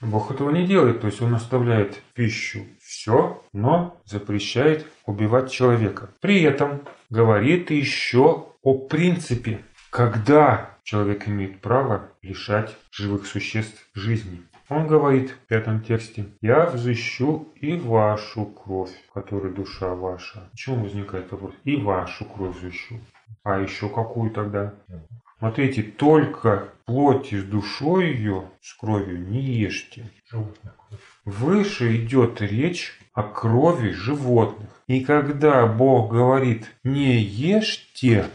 [0.00, 2.66] Бог этого не делает, то есть он оставляет пищу
[3.06, 6.10] все, но запрещает убивать человека.
[6.20, 14.42] При этом говорит еще о принципе, когда человек имеет право лишать живых существ жизни.
[14.68, 20.48] Он говорит в пятом тексте, «Я взыщу и вашу кровь, которая душа ваша».
[20.50, 21.54] Почему возникает вопрос?
[21.62, 22.98] И вашу кровь взыщу.
[23.44, 24.74] А еще какую тогда?
[25.38, 30.10] Смотрите, только плоти с душой ее, с кровью не ешьте.
[31.26, 34.70] Выше идет речь о крови животных.
[34.86, 38.26] И когда Бог говорит «не ешьте»,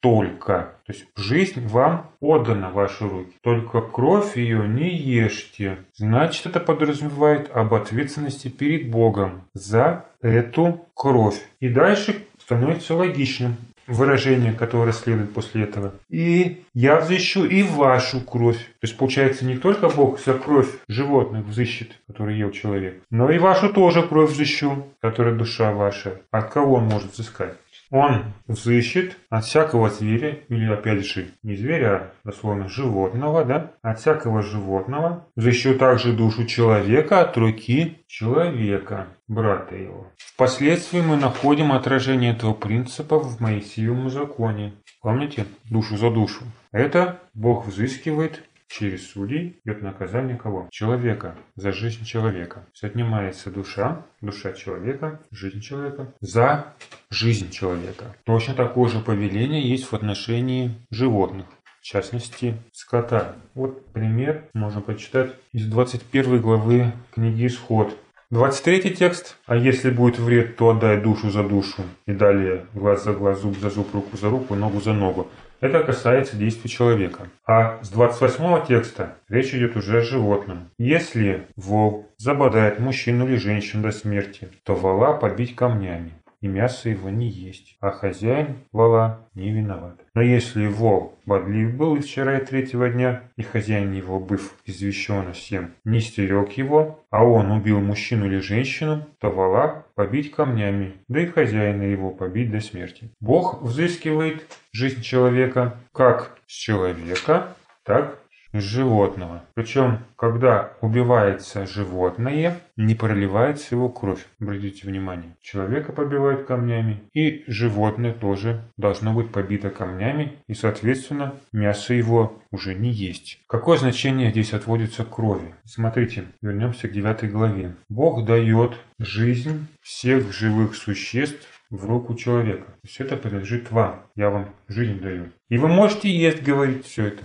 [0.00, 0.74] только.
[0.86, 3.34] То есть жизнь вам отдана в ваши руки.
[3.42, 5.78] Только кровь ее не ешьте.
[5.94, 11.40] Значит, это подразумевает об ответственности перед Богом за эту кровь.
[11.60, 13.56] И дальше становится логичным
[13.88, 15.94] выражение, которое следует после этого.
[16.08, 18.58] И я взыщу и вашу кровь.
[18.58, 23.38] То есть, получается, не только Бог за кровь животных взыщет, который ел человек, но и
[23.38, 26.20] вашу тоже кровь взыщу, которая душа ваша.
[26.30, 27.56] От кого он может взыскать?
[27.90, 33.98] Он взыщет от всякого зверя, или опять же не зверя, а дословно животного, да, от
[33.98, 40.06] всякого животного, взыщу также душу человека от руки человека, брата его.
[40.18, 44.74] Впоследствии мы находим отражение этого принципа в Моисеевом законе.
[45.00, 45.46] Помните?
[45.64, 46.44] Душу за душу.
[46.72, 50.68] Это Бог взыскивает через судей идет наказание кого?
[50.70, 52.66] Человека, за жизнь человека.
[52.72, 56.74] Есть отнимается душа, душа человека, жизнь человека, за
[57.10, 58.14] жизнь человека.
[58.24, 61.46] Точно такое же повеление есть в отношении животных.
[61.80, 63.36] В частности, скота.
[63.54, 67.96] Вот пример можно прочитать из 21 главы книги «Исход».
[68.30, 69.38] 23 текст.
[69.46, 71.82] А если будет вред, то отдай душу за душу.
[72.06, 75.28] И далее глаз за глаз, зуб за зуб, руку за руку, ногу за ногу.
[75.60, 77.28] Это касается действий человека.
[77.46, 80.70] А с 28 текста речь идет уже о животном.
[80.78, 87.10] Если вол забодает мужчину или женщину до смерти, то вола побить камнями и мясо его
[87.10, 90.00] не есть, а хозяин вола не виноват.
[90.14, 95.72] Но если вол бодлив был вчера и третьего дня, и хозяин его, быв извещен всем,
[95.84, 101.26] не стерег его, а он убил мужчину или женщину, то вола побить камнями, да и
[101.26, 103.10] хозяина его побить до смерти.
[103.20, 107.48] Бог взыскивает жизнь человека как с человека,
[107.84, 108.18] так
[108.52, 109.44] животного.
[109.54, 114.26] Причем, когда убивается животное, не проливается его кровь.
[114.40, 115.36] Обратите внимание.
[115.40, 122.74] Человека побивают камнями, и животное тоже должно быть побито камнями, и, соответственно, мясо его уже
[122.74, 123.40] не есть.
[123.46, 125.54] Какое значение здесь отводится крови?
[125.64, 127.74] Смотрите, вернемся к 9 главе.
[127.88, 132.64] Бог дает жизнь всех живых существ в руку человека.
[132.64, 134.02] То есть это принадлежит вам.
[134.16, 135.26] Я вам жизнь даю.
[135.48, 137.22] И вы можете есть, говорить все это.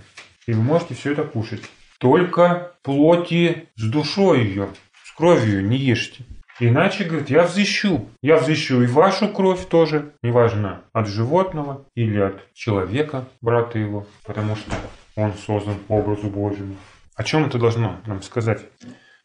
[0.48, 1.64] И вы можете все это кушать.
[2.00, 4.70] Только плоти с душой ее,
[5.04, 6.26] с кровью не ешьте.
[6.60, 8.10] Иначе, говорит, я взыщу.
[8.22, 14.56] Я взыщу и вашу кровь тоже, неважно, от животного или от человека, брата его, потому
[14.56, 14.72] что
[15.16, 16.76] он создан по образу Божьему.
[17.16, 18.62] О чем это должно нам сказать?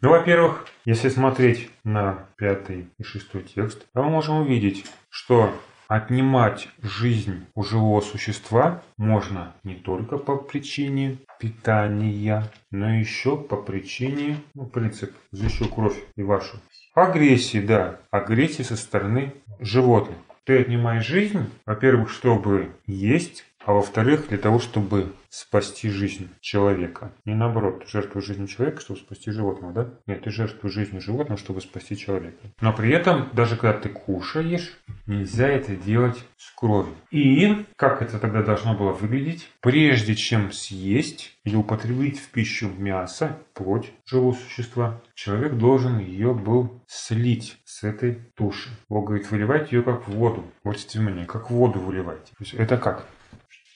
[0.00, 5.52] Ну, во-первых, если смотреть на пятый и шестой текст, то мы можем увидеть, что
[5.88, 14.36] Отнимать жизнь у живого существа можно не только по причине питания, но еще по причине,
[14.54, 16.58] ну, принцип, защищу кровь и вашу.
[16.94, 20.18] Агрессии, да, агрессии со стороны животных.
[20.44, 27.12] Ты отнимаешь жизнь, во-первых, чтобы есть, а во-вторых, для того, чтобы спасти жизнь человека.
[27.24, 29.90] Не наоборот, ты жертвуешь жизнью человека, чтобы спасти животного, да?
[30.06, 32.38] Нет, ты жертвуешь жизнью животного, чтобы спасти человека.
[32.60, 36.94] Но при этом, даже когда ты кушаешь, нельзя это делать с кровью.
[37.10, 39.50] И как это тогда должно было выглядеть?
[39.60, 46.80] Прежде чем съесть или употребить в пищу мясо, плоть живого существа, человек должен ее был
[46.86, 48.70] слить с этой туши.
[48.88, 50.44] Бог говорит, выливайте ее как в воду.
[50.64, 52.28] Вот внимание, как в воду выливайте.
[52.38, 53.04] То есть это как?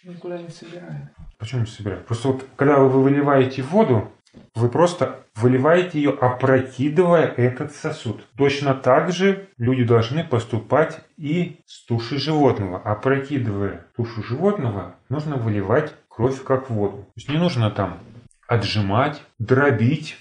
[0.04, 1.10] Никуда не собираем.
[1.38, 2.02] Почему не собираем?
[2.02, 4.10] Просто вот когда вы выливаете воду,
[4.54, 8.26] вы просто выливаете ее, опрокидывая этот сосуд.
[8.36, 12.78] Точно так же люди должны поступать и с тушей животного.
[12.78, 16.98] Опрокидывая тушу животного, нужно выливать кровь как воду.
[16.98, 17.98] То есть не нужно там
[18.46, 20.16] отжимать, дробить,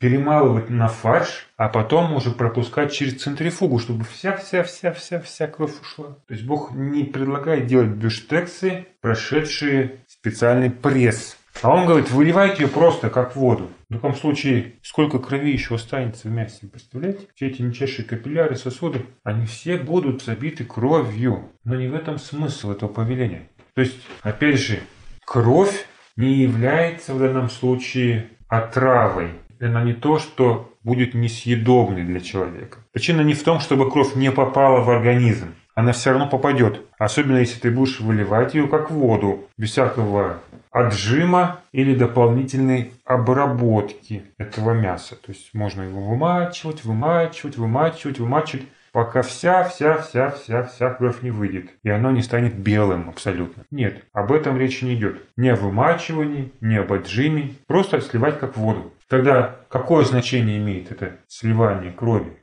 [0.00, 6.16] перемалывать на фарш, а потом уже пропускать через центрифугу, чтобы вся-вся-вся-вся-вся кровь ушла.
[6.26, 11.36] То есть Бог не предлагает делать бюштексы, прошедшие специальный пресс.
[11.62, 13.68] А он говорит, выливайте ее просто как воду.
[13.90, 17.26] В таком случае, сколько крови еще останется в мясе, представляете?
[17.34, 21.50] Все эти мельчайшие капилляры, сосуды, они все будут забиты кровью.
[21.64, 23.48] Но не в этом смысл этого повеления.
[23.74, 24.80] То есть, опять же,
[25.26, 25.86] кровь
[26.16, 29.32] не является в данном случае отравой
[29.64, 32.78] она не то, что будет несъедобной для человека.
[32.92, 35.54] Причина не в том, чтобы кровь не попала в организм.
[35.74, 36.82] Она все равно попадет.
[36.98, 40.38] Особенно если ты будешь выливать ее как воду, без всякого
[40.70, 45.16] отжима или дополнительной обработки этого мяса.
[45.16, 48.66] То есть можно его вымачивать, вымачивать, вымачивать, вымачивать.
[48.92, 53.64] Пока вся-вся-вся-вся-вся кровь не выйдет, и оно не станет белым абсолютно.
[53.70, 55.22] Нет, об этом речи не идет.
[55.36, 58.92] Не о вымачивании, не об отжиме, просто сливать как воду.
[59.08, 62.36] Тогда какое значение имеет это сливание крови?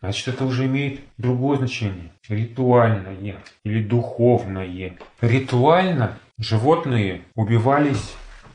[0.00, 2.12] Значит, это уже имеет другое значение.
[2.28, 4.96] Ритуальное или духовное.
[5.20, 8.14] Ритуально животные убивались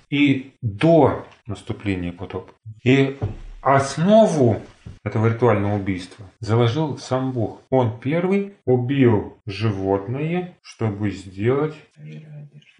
[0.09, 2.53] и до наступления потопа.
[2.83, 3.17] И
[3.63, 4.61] основу
[5.03, 7.61] этого ритуального убийства заложил сам Бог.
[7.69, 11.75] Он первый убил животное, чтобы сделать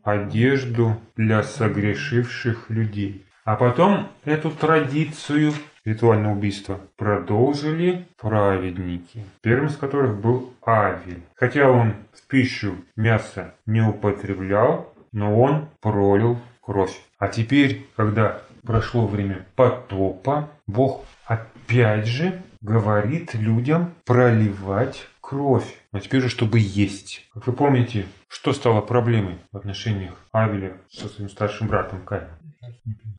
[0.03, 3.25] одежду для согрешивших людей.
[3.45, 5.53] А потом эту традицию
[5.85, 11.23] ритуального убийства продолжили праведники, первым из которых был Авель.
[11.35, 16.97] Хотя он в пищу мясо не употреблял, но он пролил кровь.
[17.19, 25.75] А теперь, когда прошло время потопа, Бог опять же говорит людям проливать кровь.
[25.91, 27.27] Но теперь же, чтобы есть.
[27.33, 32.29] Как вы помните, что стало проблемой в отношениях Авеля со своим старшим братом Каином?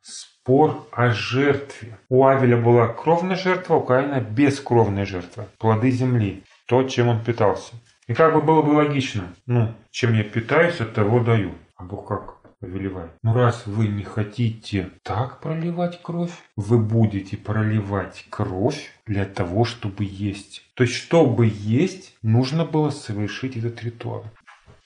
[0.03, 1.99] Спор о жертве.
[2.09, 5.47] У Авеля была кровная жертва, у Каина бескровная жертва.
[5.59, 6.43] Плоды земли.
[6.67, 7.75] То, чем он питался.
[8.07, 11.53] И как бы было бы логично, ну, чем я питаюсь, от того даю.
[11.77, 12.34] А Бог как?
[12.65, 13.11] Повелевает.
[13.23, 20.05] Ну раз вы не хотите так проливать кровь, вы будете проливать кровь для того, чтобы
[20.05, 20.63] есть.
[20.75, 24.25] То есть, чтобы есть, нужно было совершить этот ритуал.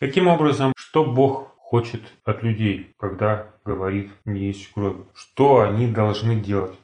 [0.01, 6.37] Каким образом, что Бог хочет от людей, когда говорит «не есть кровь», что они должны
[6.37, 6.79] делать.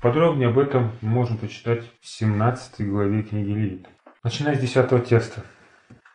[0.00, 3.88] Подробнее об этом можно почитать в 17 главе книги Левит.
[4.22, 5.42] Начиная с 10 текста.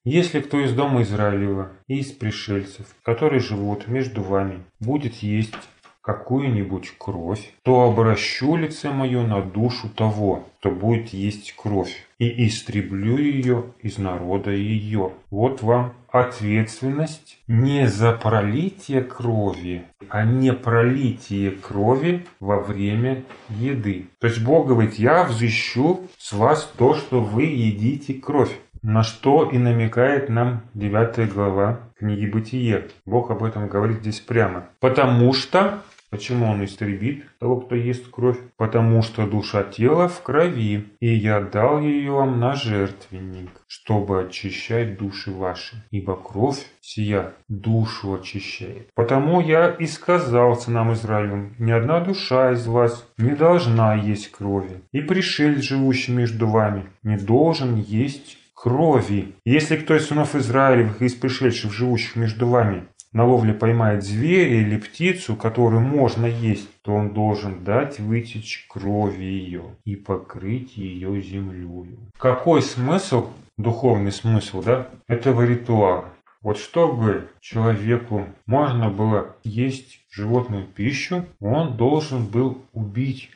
[0.06, 5.56] Если кто из дома Израилева и из пришельцев, которые живут между вами, будет есть
[6.03, 13.18] какую-нибудь кровь, то обращу лице мое на душу того, кто будет есть кровь, и истреблю
[13.18, 15.14] ее из народа ее.
[15.32, 24.06] Вот вам ответственность не за пролитие крови, а не пролитие крови во время еды.
[24.20, 28.56] То есть Бог говорит, я взыщу с вас то, что вы едите кровь.
[28.88, 32.89] На что и намекает нам 9 глава книги Бытие.
[33.07, 34.65] Бог об этом говорит здесь прямо.
[34.79, 35.81] Потому что
[36.11, 38.38] Почему он истребит того, кто ест кровь?
[38.55, 44.97] Потому что душа тела в крови, и я дал ее вам на жертвенник, чтобы очищать
[44.97, 45.83] души ваши.
[45.91, 48.88] Ибо кровь сия душу очищает.
[48.93, 54.83] Потому я и сказал сынам Израилевым, ни одна душа из вас не должна есть крови,
[54.93, 59.36] и пришелец, живущий между вами, не должен есть крови.
[59.45, 64.59] Если кто из сынов Израилевых и из пришедших, живущих между вами, на ловле поймает зверя
[64.59, 71.22] или птицу, которую можно есть, то он должен дать вытечь крови ее и покрыть ее
[71.22, 71.99] землею.
[72.18, 76.05] Какой смысл, духовный смысл, да, этого ритуала?
[76.41, 83.30] Вот чтобы человеку можно было есть животную пищу, он должен был убить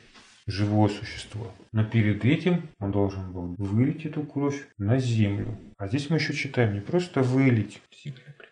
[0.50, 1.52] живое существо.
[1.72, 5.58] Но перед этим он должен был вылить эту кровь на землю.
[5.78, 7.80] А здесь мы еще читаем не просто вылить,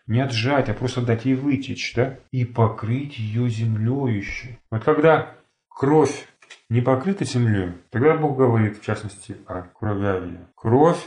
[0.07, 2.17] не отжать, а просто дать ей вытечь, да?
[2.31, 4.57] И покрыть ее землей еще.
[4.71, 5.35] Вот когда
[5.67, 6.27] кровь
[6.69, 10.47] не покрыта землей, тогда Бог говорит, в частности, о крови Авеля.
[10.55, 11.03] Кровь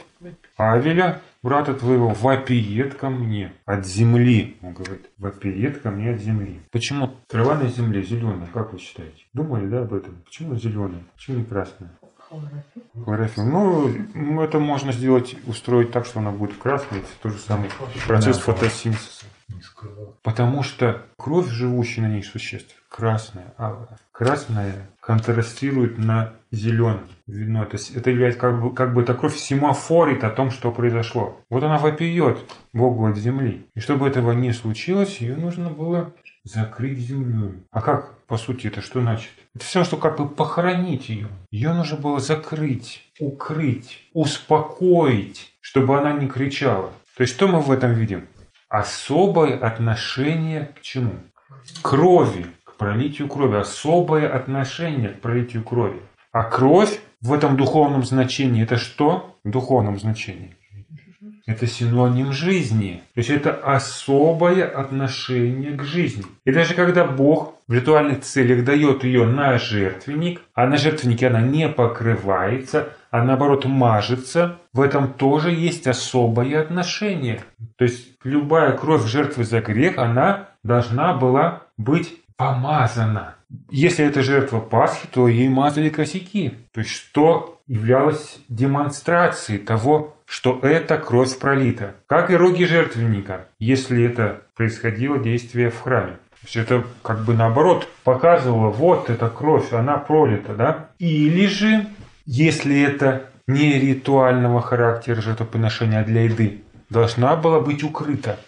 [0.56, 4.56] Авеля, брата твоего, вопиет ко мне от земли.
[4.62, 6.60] Он говорит, вопиет ко мне от земли.
[6.70, 9.24] Почему трава на земле зеленая, как вы считаете?
[9.32, 10.16] Думали, да, об этом?
[10.24, 11.02] Почему зеленая?
[11.14, 11.90] Почему не красная?
[13.04, 13.44] Хлорофилл.
[13.44, 16.98] Ну, это можно сделать, устроить так, что она будет красной.
[16.98, 17.68] Это тот же самый
[18.06, 19.21] процесс фотосинтеза.
[20.22, 23.98] Потому что кровь, живущая на ней существ, красная, алая.
[24.12, 27.00] Красная контрастирует на зеленый.
[27.26, 31.40] Видно, это, это является как бы, как бы эта кровь семафорит о том, что произошло.
[31.48, 32.38] Вот она вопиет
[32.72, 33.66] Богу от земли.
[33.74, 36.12] И чтобы этого не случилось, ее нужно было
[36.44, 37.64] закрыть землей.
[37.70, 39.30] А как, по сути, это что значит?
[39.54, 41.28] Это все, что как бы похоронить ее.
[41.50, 46.92] Ее нужно было закрыть, укрыть, успокоить, чтобы она не кричала.
[47.16, 48.26] То есть что мы в этом видим?
[48.72, 51.12] Особое отношение к чему?
[51.82, 53.56] К крови, к пролитию крови.
[53.56, 56.00] Особое отношение к пролитию крови.
[56.32, 59.36] А кровь в этом духовном значении это что?
[59.44, 60.56] В духовном значении
[61.46, 63.02] это синоним жизни.
[63.14, 66.24] То есть это особое отношение к жизни.
[66.44, 71.40] И даже когда Бог в ритуальных целях дает ее на жертвенник, а на жертвеннике она
[71.40, 77.42] не покрывается, а наоборот мажется, в этом тоже есть особое отношение.
[77.76, 83.36] То есть любая кровь жертвы за грех, она должна была быть помазана.
[83.70, 86.54] Если это жертва Пасхи, то ей мазали косяки.
[86.72, 91.94] То есть что являлась демонстрацией того, что это кровь пролита.
[92.06, 96.12] Как и роги жертвенника, если это происходило действие в храме.
[96.12, 100.88] То есть это как бы наоборот показывало, вот эта кровь, она пролита, да?
[100.98, 101.86] Или же,
[102.26, 108.38] если это не ритуального характера жертвоприношения, для еды, должна была быть укрыта.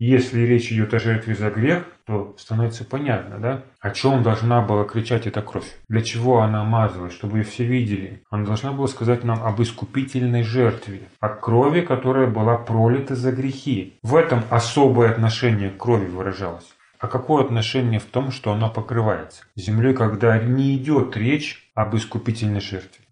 [0.00, 3.62] Если речь идет о жертве за грех, то становится понятно, да?
[3.80, 5.76] О чем должна была кричать эта кровь?
[5.88, 7.14] Для чего она мазалась?
[7.14, 8.22] Чтобы ее все видели.
[8.28, 13.94] Она должна была сказать нам об искупительной жертве, о крови, которая была пролита за грехи.
[14.02, 16.74] В этом особое отношение к крови выражалось.
[16.98, 22.60] А какое отношение в том, что она покрывается землей, когда не идет речь об искупительной
[22.60, 23.04] жертве?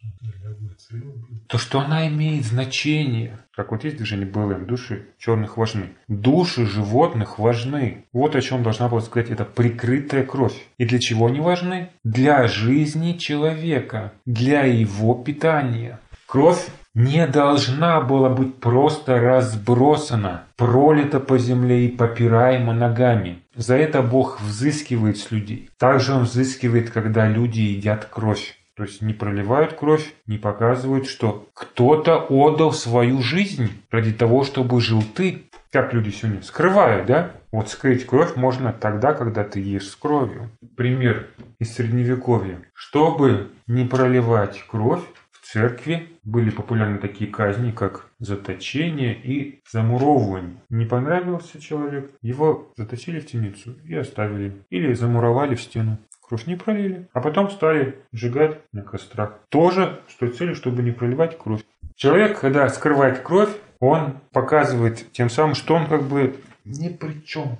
[1.52, 3.36] То что она имеет значение.
[3.54, 5.90] Как вот есть движение БЛМ, души черных важны.
[6.08, 8.06] Души животных важны.
[8.14, 10.54] Вот о чем должна была сказать эта прикрытая кровь.
[10.78, 11.90] И для чего они важны?
[12.04, 16.00] Для жизни человека, для его питания.
[16.24, 23.42] Кровь не должна была быть просто разбросана, пролита по земле и попираема ногами.
[23.54, 25.68] За это Бог взыскивает с людей.
[25.78, 28.56] Также Он взыскивает, когда люди едят кровь.
[28.74, 34.80] То есть не проливают кровь, не показывают, что кто-то отдал свою жизнь ради того, чтобы
[34.80, 35.42] жил ты.
[35.70, 37.32] Как люди сегодня скрывают, да?
[37.50, 40.50] Вот скрыть кровь можно тогда, когда ты ешь с кровью.
[40.76, 42.60] Пример из Средневековья.
[42.74, 45.02] Чтобы не проливать кровь,
[45.32, 50.56] в церкви были популярны такие казни, как заточение и замуровывание.
[50.70, 54.52] Не понравился человек, его заточили в темницу и оставили.
[54.70, 55.98] Или замуровали в стену
[56.32, 59.38] кровь не пролили, а потом стали сжигать на кострах.
[59.50, 61.60] Тоже с той целью, чтобы не проливать кровь.
[61.94, 67.58] Человек, когда скрывает кровь, он показывает тем самым, что он как бы ни при чем.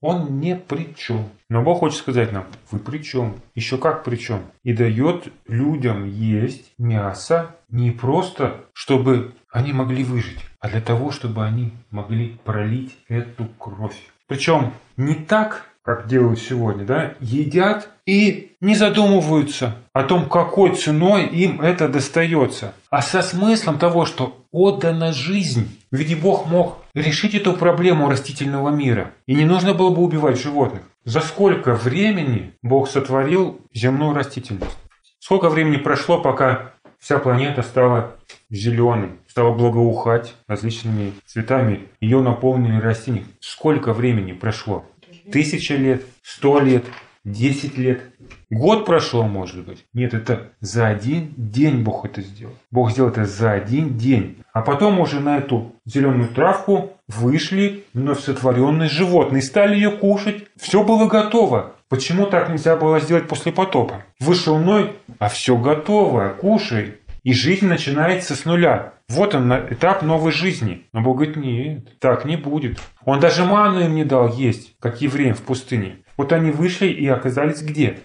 [0.00, 1.28] Он не при чем.
[1.48, 3.36] Но Бог хочет сказать нам, вы при чем?
[3.54, 4.42] Еще как при чем?
[4.64, 11.44] И дает людям есть мясо не просто, чтобы они могли выжить, а для того, чтобы
[11.44, 14.10] они могли пролить эту кровь.
[14.26, 21.24] Причем не так, как делают сегодня, да, едят и не задумываются о том, какой ценой
[21.24, 25.80] им это достается, а со смыслом того, что отдана жизнь.
[25.90, 30.82] Ведь Бог мог решить эту проблему растительного мира, и не нужно было бы убивать животных.
[31.06, 34.76] За сколько времени Бог сотворил земную растительность?
[35.20, 38.12] Сколько времени прошло, пока вся планета стала
[38.50, 43.24] зеленой, стала благоухать различными цветами, ее наполнили растения.
[43.40, 44.84] Сколько времени прошло?
[45.32, 46.84] Тысяча лет, сто лет,
[47.24, 48.02] десять лет.
[48.50, 49.84] Год прошло, может быть.
[49.92, 52.54] Нет, это за один день Бог это сделал.
[52.70, 54.38] Бог сделал это за один день.
[54.52, 60.46] А потом уже на эту зеленую травку вышли вновь сотворенные животные, стали ее кушать.
[60.56, 61.74] Все было готово.
[61.88, 64.02] Почему так нельзя было сделать после потопа?
[64.20, 66.94] Вышел Ной, а все готово, кушай.
[67.28, 68.94] И жизнь начинается с нуля.
[69.10, 70.86] Вот он, этап новой жизни.
[70.94, 72.80] Но Бог говорит, нет, так не будет.
[73.04, 75.98] Он даже ману им не дал есть, как евреям в пустыне.
[76.16, 77.98] Вот они вышли и оказались где?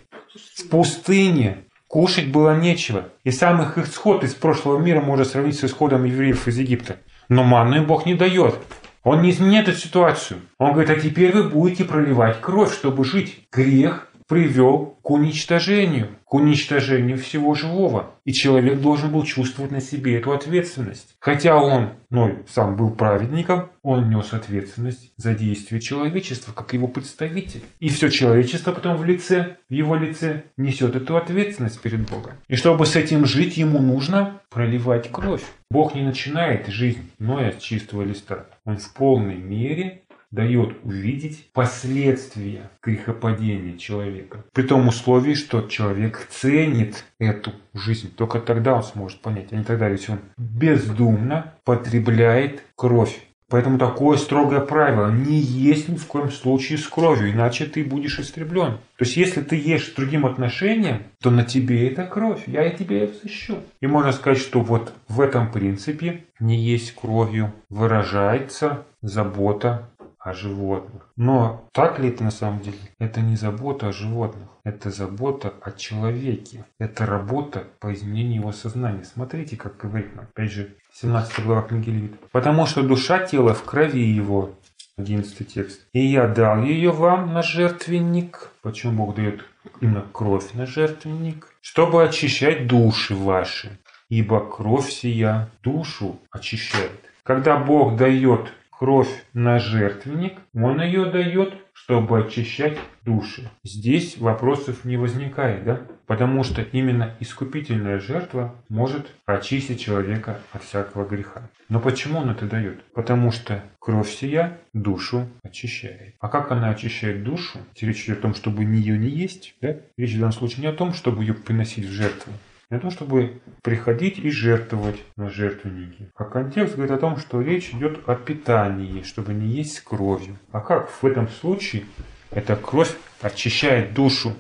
[0.58, 1.60] В пустыне.
[1.88, 3.06] Кушать было нечего.
[3.24, 6.98] И сам их исход из прошлого мира можно сравнить с исходом евреев из Египта.
[7.30, 8.56] Но ману им Бог не дает.
[9.04, 10.42] Он не изменяет эту ситуацию.
[10.58, 13.48] Он говорит, а теперь вы будете проливать кровь, чтобы жить.
[13.54, 18.12] Грех привел к уничтожению, к уничтожению всего живого.
[18.26, 21.16] И человек должен был чувствовать на себе эту ответственность.
[21.20, 27.64] Хотя он, ну, сам был праведником, он нес ответственность за действия человечества, как его представитель.
[27.80, 32.32] И все человечество потом в лице, в его лице, несет эту ответственность перед Богом.
[32.48, 35.44] И чтобы с этим жить, ему нужно проливать кровь.
[35.70, 38.46] Бог не начинает жизнь Ноя с чистого листа.
[38.64, 40.03] Он в полной мере
[40.34, 44.44] дает увидеть последствия грехопадения человека.
[44.52, 48.12] При том условии, что человек ценит эту жизнь.
[48.16, 53.20] Только тогда он сможет понять, а не тогда, если он бездумно потребляет кровь.
[53.54, 55.12] Поэтому такое строгое правило.
[55.12, 58.80] Не есть ни в коем случае с кровью, иначе ты будешь истреблен.
[58.96, 62.46] То есть, если ты ешь с другим отношением, то на тебе это кровь.
[62.48, 63.58] Я и тебя взыщу.
[63.80, 69.90] И можно сказать, что вот в этом принципе не есть кровью выражается забота
[70.24, 71.10] о животных.
[71.18, 72.78] Но так ли это на самом деле?
[72.98, 74.48] Это не забота о животных.
[74.64, 76.66] Это забота о человеке.
[76.80, 79.04] Это работа по изменению его сознания.
[79.04, 80.26] Смотрите, как говорит нам.
[80.34, 82.20] Опять же, 17 глава книги Левит.
[82.32, 84.52] Потому что душа тела в крови его.
[84.98, 85.88] 11 текст.
[85.92, 88.52] И я дал ее вам на жертвенник.
[88.62, 89.44] Почему Бог дает
[89.82, 91.48] именно кровь на жертвенник?
[91.62, 93.78] Чтобы очищать души ваши.
[94.08, 96.92] Ибо кровь сия душу очищает.
[97.24, 98.54] Когда Бог дает
[98.84, 103.50] кровь на жертвенник, он ее дает, чтобы очищать души.
[103.64, 105.82] Здесь вопросов не возникает, да?
[106.06, 111.50] Потому что именно искупительная жертва может очистить человека от всякого греха.
[111.70, 112.84] Но почему он это дает?
[112.94, 116.16] Потому что кровь сия душу очищает.
[116.20, 117.60] А как она очищает душу?
[117.80, 119.56] Речь идет о том, чтобы ее не есть.
[119.62, 119.78] Да?
[119.96, 122.34] Речь в данном случае не о том, чтобы ее приносить в жертву,
[122.74, 126.12] не о том, чтобы приходить и жертвовать на жертвенники.
[126.16, 130.40] А контекст говорит о том, что речь идет о питании, чтобы не есть кровью.
[130.52, 131.86] А как в этом случае
[132.32, 134.34] эта кровь очищает душу?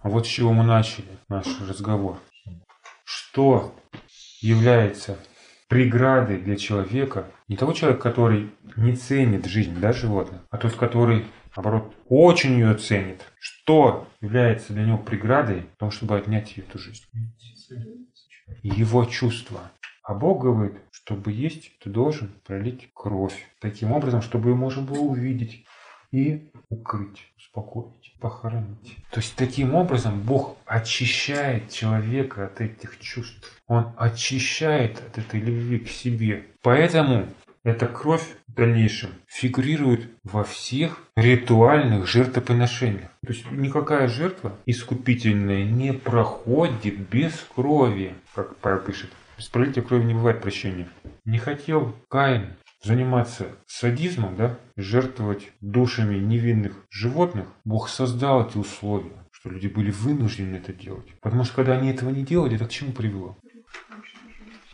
[0.00, 2.18] А вот с чего мы начали наш разговор.
[3.04, 3.72] Что
[4.40, 5.16] является
[5.68, 11.24] преградой для человека, не того человека, который не ценит жизнь да, животных, а тот, который
[11.56, 13.22] наоборот, очень ее ценит.
[13.38, 17.04] Что является для него преградой в том, чтобы отнять эту жизнь?
[18.62, 19.70] Его чувства.
[20.02, 23.48] А Бог говорит, чтобы есть, ты должен пролить кровь.
[23.60, 25.64] Таким образом, чтобы ее можно было увидеть
[26.12, 28.96] и укрыть, успокоить, похоронить.
[29.10, 33.60] То есть таким образом Бог очищает человека от этих чувств.
[33.66, 36.44] Он очищает от этой любви к себе.
[36.62, 37.26] Поэтому
[37.64, 43.10] эта кровь в дальнейшем фигурирует во всех ритуальных жертвоприношениях.
[43.26, 49.10] То есть никакая жертва искупительная не проходит без крови, как Павел пишет.
[49.38, 50.86] Без пролития крови не бывает прощения.
[51.24, 52.50] Не хотел Каин
[52.82, 60.56] заниматься садизмом, да, жертвовать душами невинных животных, Бог создал эти условия, что люди были вынуждены
[60.56, 61.06] это делать.
[61.22, 63.38] Потому что когда они этого не делали, это к чему привело?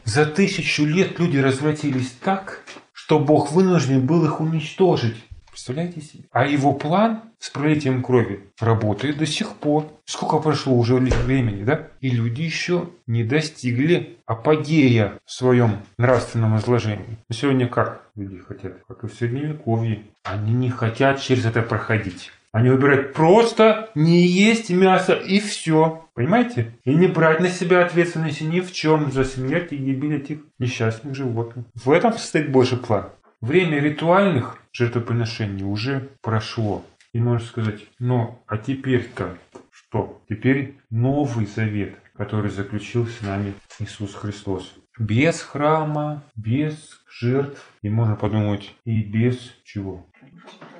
[0.04, 5.16] За тысячу лет люди развратились так, что Бог вынужден был их уничтожить.
[5.50, 6.24] Представляете себе?
[6.30, 9.92] А его план с пролитием крови работает до сих пор.
[10.04, 11.88] Сколько прошло уже времени, да?
[12.00, 17.18] И люди еще не достигли апогея в своем нравственном изложении.
[17.28, 18.78] Но сегодня как люди хотят?
[18.86, 20.04] Как и в Средневековье.
[20.22, 22.30] Они не хотят через это проходить.
[22.52, 26.08] Они выбирают просто не есть мясо и все.
[26.14, 26.74] Понимаете?
[26.84, 31.14] И не брать на себя ответственности ни в чем за смерть и гибель этих несчастных
[31.14, 31.66] животных.
[31.74, 33.10] В этом состоит Божий план.
[33.40, 36.84] Время ритуальных жертвоприношений уже прошло.
[37.12, 39.36] И можно сказать, ну а теперь-то
[39.70, 40.20] что?
[40.28, 44.74] Теперь Новый Завет, который заключил с нами Иисус Христос.
[44.98, 47.64] Без храма, без жертв.
[47.82, 50.06] И можно подумать, и без чего?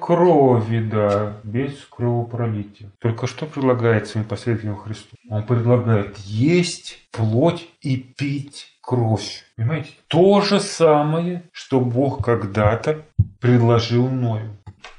[0.01, 2.91] Крови, да, без кровопролития.
[2.99, 5.17] Только что предлагает своим последователям Христу?
[5.29, 9.45] Он предлагает есть плоть и пить кровь.
[9.57, 9.91] Понимаете?
[10.09, 13.03] То же самое, что Бог когда-то
[13.41, 14.57] предложил мною.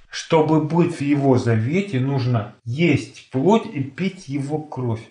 [0.10, 5.10] Чтобы быть в его завете, нужно есть плоть и пить его кровь.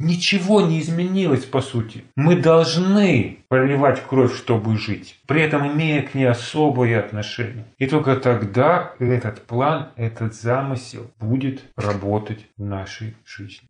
[0.00, 2.04] Ничего не изменилось по сути.
[2.16, 7.66] Мы должны проливать кровь, чтобы жить, при этом имея к ней особое отношение.
[7.76, 13.68] И только тогда этот план, этот замысел будет работать в нашей жизни.